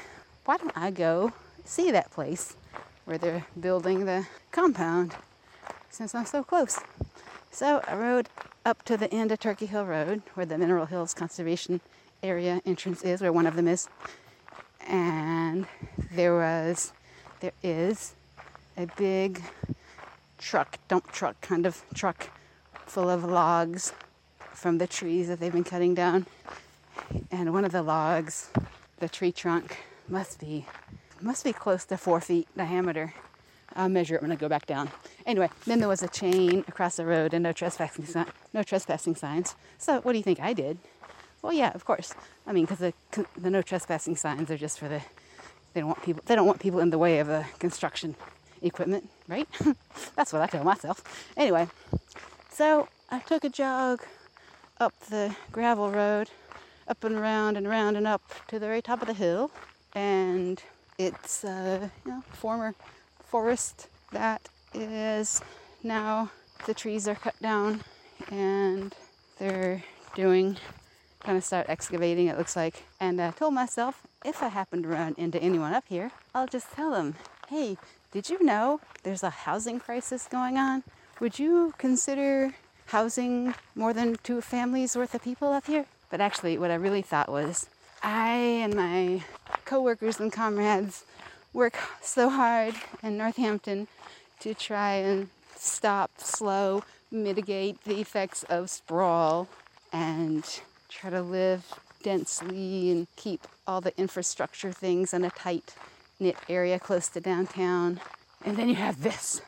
why 0.46 0.58
don't 0.58 0.76
I 0.76 0.92
go 0.92 1.34
see 1.66 1.92
that 1.92 2.12
place 2.12 2.56
where 3.06 3.18
they're 3.18 3.46
building 3.60 4.06
the 4.06 4.26
compound 4.52 5.16
since 5.90 6.16
I'm 6.16 6.26
so 6.26 6.44
close? 6.44 6.80
So 7.52 7.82
I 7.88 7.96
rode 7.96 8.30
up 8.66 8.84
to 8.84 8.96
the 8.96 9.12
end 9.14 9.32
of 9.32 9.40
Turkey 9.40 9.66
Hill 9.66 9.86
Road, 9.86 10.22
where 10.36 10.46
the 10.46 10.58
Mineral 10.58 10.86
Hills 10.86 11.14
Conservation 11.14 11.82
Area 12.24 12.62
entrance 12.66 13.04
is, 13.04 13.20
where 13.20 13.34
one 13.34 13.48
of 13.48 13.56
them 13.56 13.68
is. 13.68 13.90
And 14.88 15.66
there 16.12 16.36
was, 16.36 16.94
there 17.42 17.52
is 17.64 18.14
a 18.78 18.86
big 18.98 19.42
truck, 20.38 20.78
dump 20.88 21.12
truck 21.12 21.40
kind 21.42 21.66
of 21.66 21.84
truck 21.94 22.30
full 22.86 23.10
of 23.10 23.24
logs 23.24 23.94
from 24.54 24.78
the 24.78 24.88
trees 24.88 25.28
that 25.28 25.40
they've 25.40 25.52
been 25.52 25.64
cutting 25.64 25.96
down. 25.96 26.28
And 27.32 27.52
one 27.52 27.66
of 27.66 27.72
the 27.72 27.82
logs, 27.82 28.50
the 29.00 29.10
tree 29.10 29.32
trunk, 29.32 29.78
must 30.08 30.40
be 30.40 30.66
must 31.20 31.44
be 31.44 31.54
close 31.54 31.86
to 31.86 31.98
four 31.98 32.20
feet 32.20 32.48
diameter. 32.58 33.14
I'll 33.76 33.90
measure 33.90 34.16
it 34.16 34.22
when 34.22 34.32
I 34.32 34.36
go 34.36 34.50
back 34.50 34.66
down. 34.66 34.90
Anyway, 35.26 35.50
then 35.66 35.80
there 35.80 35.88
was 35.88 36.04
a 36.04 36.08
chain 36.08 36.64
across 36.68 36.98
the 36.98 37.06
road 37.06 37.34
and 37.34 37.44
no 37.44 37.54
trespassing 37.54 38.06
si- 38.06 38.32
no 38.54 38.64
trespassing 38.64 39.16
signs. 39.16 39.56
So 39.78 40.02
what 40.02 40.12
do 40.12 40.18
you 40.18 40.24
think 40.24 40.40
I 40.40 40.54
did? 40.54 40.78
Well, 41.42 41.54
yeah, 41.54 41.72
of 41.74 41.86
course. 41.86 42.14
I 42.46 42.52
mean, 42.54 42.66
because 42.66 42.80
the 42.80 42.94
the 43.38 43.50
no 43.50 43.62
trespassing 43.62 44.16
signs 44.16 44.52
are 44.52 44.58
just 44.58 44.78
for 44.78 44.88
the 44.88 45.02
they 45.74 45.82
don't 45.82 45.90
want 45.90 46.04
people 46.04 46.24
they 46.26 46.36
don't 46.36 46.48
want 46.48 46.60
people 46.60 46.80
in 46.80 46.90
the 46.90 46.98
way 46.98 47.20
of 47.20 47.28
the 47.28 47.46
construction 47.60 48.16
equipment, 48.62 49.10
right? 49.28 49.48
That's 50.16 50.32
what 50.34 50.42
I 50.42 50.48
tell 50.48 50.64
myself. 50.64 51.04
Anyway, 51.36 51.68
so 52.50 52.88
I 53.10 53.20
took 53.20 53.44
a 53.44 53.50
jog 53.50 54.04
up 54.80 54.94
the 55.10 55.36
gravel 55.52 55.92
road, 55.92 56.30
up 56.88 57.04
and 57.04 57.16
around 57.16 57.58
and 57.58 57.68
around 57.68 57.96
and 57.96 58.08
up 58.08 58.22
to 58.48 58.60
the 58.60 58.66
very 58.66 58.82
top 58.82 59.02
of 59.02 59.08
the 59.08 59.14
hill, 59.14 59.52
and 59.94 60.62
it's 60.98 61.44
uh, 61.44 61.90
you 62.06 62.12
know 62.12 62.22
former 62.34 62.76
forest 63.26 63.88
that 64.12 64.50
is 64.74 65.42
now 65.84 66.30
the 66.66 66.74
trees 66.74 67.08
are 67.08 67.16
cut 67.16 67.38
down 67.42 67.82
and 68.30 68.94
they're 69.40 69.84
doing 70.16 70.58
kind 71.24 71.38
of 71.38 71.44
start 71.44 71.66
excavating 71.70 72.28
it 72.28 72.38
looks 72.38 72.56
like 72.56 72.84
and 73.00 73.22
i 73.22 73.32
told 73.32 73.54
myself 73.54 74.06
if 74.24 74.42
i 74.42 74.48
happen 74.48 74.84
to 74.84 74.90
run 74.90 75.16
into 75.18 75.42
anyone 75.42 75.74
up 75.74 75.86
here 75.88 76.12
i'll 76.34 76.48
just 76.48 76.72
tell 76.72 76.92
them 76.92 77.16
hey 77.50 77.78
did 78.12 78.30
you 78.30 78.44
know 78.44 78.82
there's 79.04 79.24
a 79.24 79.30
housing 79.30 79.80
crisis 79.80 80.28
going 80.30 80.58
on? 80.58 80.84
Would 81.22 81.40
you 81.40 81.74
consider 81.78 82.54
housing 82.88 83.56
more 83.74 83.94
than 83.94 84.18
two 84.22 84.42
families 84.42 84.98
worth 84.98 85.16
of 85.16 85.24
people 85.24 85.54
up 85.54 85.66
here? 85.66 85.86
But 86.10 86.20
actually 86.20 86.58
what 86.58 86.72
i 86.72 86.76
really 86.76 87.02
thought 87.02 87.30
was 87.30 87.68
i 88.04 88.36
and 88.36 88.76
my 88.76 89.24
coworkers 89.64 90.20
and 90.20 90.30
comrades 90.30 91.06
work 91.54 91.78
so 92.02 92.28
hard 92.28 92.76
in 93.02 93.18
Northampton 93.18 93.88
to 94.42 94.54
try 94.54 94.96
and 94.96 95.30
stop, 95.56 96.12
slow, 96.18 96.84
mitigate 97.12 97.82
the 97.86 98.02
effects 98.02 98.44
of 98.44 98.70
sprawl 98.70 99.48
and 99.94 100.44
try 100.90 101.10
to 101.10 101.22
live 101.22 101.66
densely 102.04 102.92
and 102.92 103.08
keep 103.16 103.48
all 103.72 103.82
the 103.82 103.98
infrastructure 103.98 104.72
things 104.72 105.14
in 105.14 105.24
a 105.24 105.30
tight 105.32 105.74
knit 106.20 106.36
area 106.50 106.78
close 106.78 107.08
to 107.08 107.22
downtown. 107.22 108.00
And 108.46 108.58
then 108.58 108.68
you 108.68 108.76
have 108.76 109.02
this. 109.02 109.42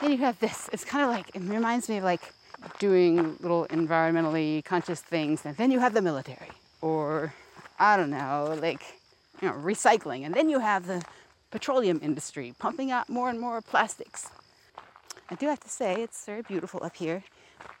Then 0.00 0.10
you 0.10 0.18
have 0.18 0.38
this. 0.40 0.68
It's 0.72 0.84
kind 0.84 1.04
of 1.04 1.10
like, 1.10 1.34
it 1.36 1.40
reminds 1.40 1.88
me 1.88 1.98
of 1.98 2.04
like 2.04 2.32
doing 2.78 3.36
little 3.40 3.66
environmentally 3.66 4.64
conscious 4.64 5.00
things. 5.00 5.46
And 5.46 5.56
then 5.56 5.70
you 5.70 5.78
have 5.78 5.94
the 5.94 6.02
military. 6.02 6.50
Or, 6.82 7.32
I 7.78 7.96
don't 7.96 8.10
know, 8.10 8.58
like, 8.60 8.82
you 9.40 9.48
know, 9.48 9.54
recycling. 9.54 10.26
And 10.26 10.34
then 10.34 10.48
you 10.48 10.58
have 10.58 10.86
the 10.86 11.02
petroleum 11.50 12.00
industry 12.02 12.54
pumping 12.58 12.90
out 12.90 13.08
more 13.08 13.30
and 13.30 13.40
more 13.40 13.62
plastics. 13.62 14.30
I 15.30 15.36
do 15.36 15.46
have 15.46 15.60
to 15.60 15.68
say, 15.68 16.02
it's 16.02 16.26
very 16.26 16.42
beautiful 16.42 16.82
up 16.82 16.96
here. 16.96 17.22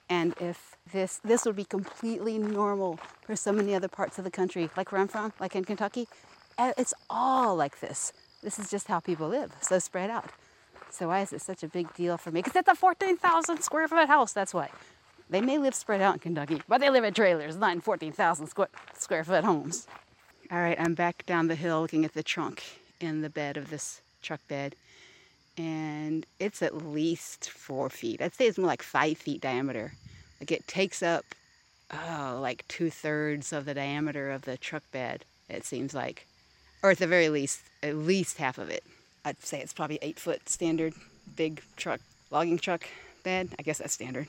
And 0.08 0.34
if 0.40 0.76
this 0.92 1.20
this 1.24 1.44
would 1.44 1.56
be 1.56 1.64
completely 1.64 2.38
normal 2.38 2.98
for 3.22 3.36
so 3.36 3.52
many 3.52 3.74
other 3.74 3.88
parts 3.88 4.18
of 4.18 4.24
the 4.24 4.30
country, 4.30 4.70
like 4.76 4.92
where 4.92 5.00
I'm 5.00 5.08
from, 5.08 5.32
like 5.40 5.56
in 5.56 5.64
Kentucky, 5.64 6.08
eh, 6.58 6.72
it's 6.76 6.94
all 7.08 7.56
like 7.56 7.80
this. 7.80 8.12
This 8.42 8.58
is 8.58 8.70
just 8.70 8.88
how 8.88 9.00
people 9.00 9.28
live, 9.28 9.52
so 9.60 9.78
spread 9.78 10.10
out. 10.10 10.30
So 10.90 11.08
why 11.08 11.22
is 11.22 11.32
it 11.32 11.40
such 11.40 11.62
a 11.62 11.68
big 11.68 11.92
deal 11.94 12.16
for 12.18 12.30
me? 12.30 12.40
Because 12.40 12.54
it's 12.54 12.68
a 12.68 12.74
14,000 12.74 13.62
square 13.62 13.88
foot 13.88 14.06
house. 14.06 14.32
That's 14.32 14.54
why. 14.54 14.68
They 15.30 15.40
may 15.40 15.58
live 15.58 15.74
spread 15.74 16.02
out 16.02 16.14
in 16.14 16.20
Kentucky, 16.20 16.60
but 16.68 16.80
they 16.80 16.90
live 16.90 17.02
in 17.02 17.14
trailers, 17.14 17.56
not 17.56 17.72
in 17.72 17.80
14,000 17.80 18.46
squ- 18.46 18.68
square 18.96 19.24
foot 19.24 19.42
homes. 19.42 19.86
All 20.52 20.58
right, 20.58 20.78
I'm 20.78 20.94
back 20.94 21.24
down 21.24 21.48
the 21.48 21.54
hill 21.54 21.80
looking 21.80 22.04
at 22.04 22.12
the 22.12 22.22
trunk 22.22 22.62
in 23.00 23.22
the 23.22 23.30
bed 23.30 23.56
of 23.56 23.70
this 23.70 24.02
truck 24.22 24.46
bed 24.46 24.76
and 25.56 26.26
it's 26.38 26.62
at 26.62 26.86
least 26.86 27.50
four 27.50 27.88
feet. 27.88 28.20
I'd 28.20 28.34
say 28.34 28.46
it's 28.46 28.58
more 28.58 28.66
like 28.66 28.82
five 28.82 29.18
feet 29.18 29.40
diameter. 29.40 29.92
Like 30.40 30.52
it 30.52 30.66
takes 30.66 31.02
up, 31.02 31.24
oh, 31.92 32.38
like 32.40 32.66
two 32.68 32.90
thirds 32.90 33.52
of 33.52 33.64
the 33.64 33.74
diameter 33.74 34.30
of 34.30 34.42
the 34.42 34.56
truck 34.56 34.82
bed. 34.90 35.24
It 35.48 35.64
seems 35.64 35.94
like, 35.94 36.26
or 36.82 36.90
at 36.90 36.98
the 36.98 37.06
very 37.06 37.28
least, 37.28 37.62
at 37.82 37.96
least 37.96 38.38
half 38.38 38.58
of 38.58 38.70
it. 38.70 38.84
I'd 39.24 39.42
say 39.42 39.60
it's 39.60 39.72
probably 39.72 39.98
eight 40.02 40.18
foot 40.18 40.48
standard, 40.48 40.94
big 41.36 41.62
truck, 41.76 42.00
logging 42.30 42.58
truck 42.58 42.84
bed. 43.22 43.50
I 43.58 43.62
guess 43.62 43.78
that's 43.78 43.94
standard. 43.94 44.26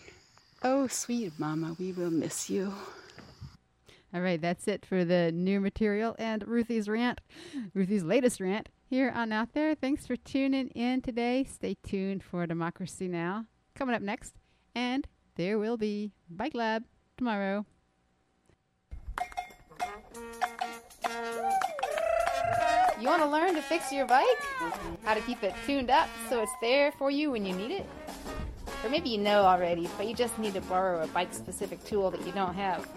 Oh, 0.63 0.87
sweet 0.87 1.33
mama, 1.37 1.75
we 1.79 1.91
will 1.91 2.11
miss 2.11 2.49
you. 2.49 2.73
All 4.13 4.21
right, 4.21 4.41
that's 4.41 4.67
it 4.67 4.85
for 4.85 5.03
the 5.03 5.31
new 5.33 5.59
material 5.59 6.15
and 6.17 6.47
Ruthie's 6.47 6.87
rant, 6.87 7.19
Ruthie's 7.73 8.03
latest 8.03 8.39
rant 8.39 8.69
here 8.87 9.11
on 9.13 9.31
Out 9.31 9.53
There. 9.53 9.75
Thanks 9.75 10.05
for 10.05 10.15
tuning 10.15 10.67
in 10.69 11.01
today. 11.01 11.43
Stay 11.43 11.75
tuned 11.83 12.23
for 12.23 12.45
Democracy 12.45 13.07
Now! 13.07 13.45
coming 13.73 13.95
up 13.95 14.01
next, 14.01 14.35
and 14.73 15.07
there 15.35 15.59
will 15.59 15.75
be 15.75 16.13
Bike 16.29 16.53
Lab 16.53 16.83
tomorrow. 17.17 17.65
You 22.99 23.07
want 23.07 23.21
to 23.21 23.27
learn 23.27 23.55
to 23.55 23.61
fix 23.61 23.91
your 23.91 24.05
bike? 24.05 24.25
How 25.03 25.13
to 25.13 25.21
keep 25.21 25.43
it 25.43 25.53
tuned 25.65 25.89
up 25.89 26.07
so 26.29 26.41
it's 26.41 26.51
there 26.61 26.91
for 26.93 27.11
you 27.11 27.31
when 27.31 27.45
you 27.45 27.53
need 27.53 27.71
it? 27.71 27.85
Or 28.83 28.89
maybe 28.89 29.09
you 29.09 29.17
know 29.17 29.41
already, 29.41 29.89
but 29.97 30.07
you 30.07 30.15
just 30.15 30.37
need 30.39 30.53
to 30.53 30.61
borrow 30.61 31.03
a 31.03 31.07
bike 31.07 31.33
specific 31.33 31.83
tool 31.83 32.11
that 32.11 32.25
you 32.25 32.31
don't 32.31 32.53
have. 32.53 32.87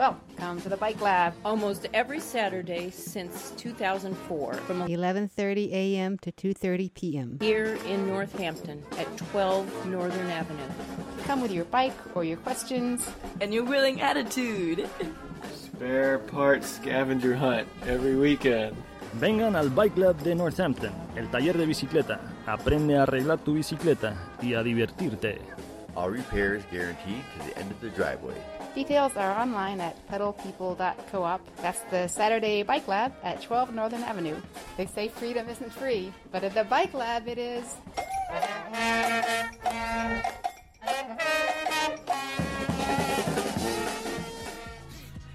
Well, 0.00 0.16
come 0.38 0.58
to 0.62 0.70
the 0.70 0.78
Bike 0.78 1.02
Lab. 1.02 1.34
almost 1.44 1.86
every 1.92 2.20
Saturday 2.20 2.88
since 2.88 3.52
2004 3.58 4.54
from 4.64 4.88
11:30 4.88 5.72
a.m. 5.76 6.16
to 6.24 6.32
2:30 6.32 6.94
p.m. 6.94 7.36
here 7.38 7.76
in 7.84 8.06
Northampton 8.06 8.80
at 8.96 9.04
12 9.28 9.68
Northern 9.92 10.30
Avenue. 10.30 10.72
Come 11.26 11.42
with 11.42 11.52
your 11.52 11.66
bike 11.66 11.92
or 12.16 12.24
your 12.24 12.38
questions. 12.38 13.12
And 13.42 13.52
your 13.52 13.64
willing 13.64 14.00
attitude. 14.00 14.88
Spare 15.52 16.18
parts 16.18 16.80
scavenger 16.80 17.36
hunt 17.36 17.68
every 17.84 18.16
weekend. 18.16 18.74
Vengan 19.20 19.54
al 19.54 19.68
Bike 19.68 19.98
Lab 19.98 20.16
de 20.24 20.34
Northampton, 20.34 20.94
el 21.14 21.28
taller 21.28 21.52
de 21.52 21.66
bicicleta. 21.66 22.16
Aprende 22.46 22.96
a 22.96 23.04
arreglar 23.04 23.44
tu 23.44 23.52
bicicleta 23.52 24.16
y 24.40 24.54
a 24.54 24.62
divertirte. 24.64 25.44
All 25.94 26.08
repairs 26.08 26.64
guaranteed 26.72 27.20
to 27.36 27.38
the 27.44 27.52
end 27.60 27.70
of 27.70 27.78
the 27.82 27.90
driveway. 27.90 28.59
Details 28.74 29.16
are 29.16 29.36
online 29.36 29.80
at 29.80 29.96
pedalpeople.coop. 30.08 31.40
That's 31.56 31.80
the 31.90 32.06
Saturday 32.06 32.62
Bike 32.62 32.86
Lab 32.86 33.12
at 33.24 33.42
12 33.42 33.74
Northern 33.74 34.02
Avenue. 34.04 34.36
They 34.76 34.86
say 34.86 35.08
freedom 35.08 35.48
isn't 35.48 35.72
free, 35.72 36.12
but 36.30 36.44
at 36.44 36.54
the 36.54 36.64
Bike 36.64 36.94
Lab 36.94 37.26
it 37.26 37.38
is. 37.38 37.76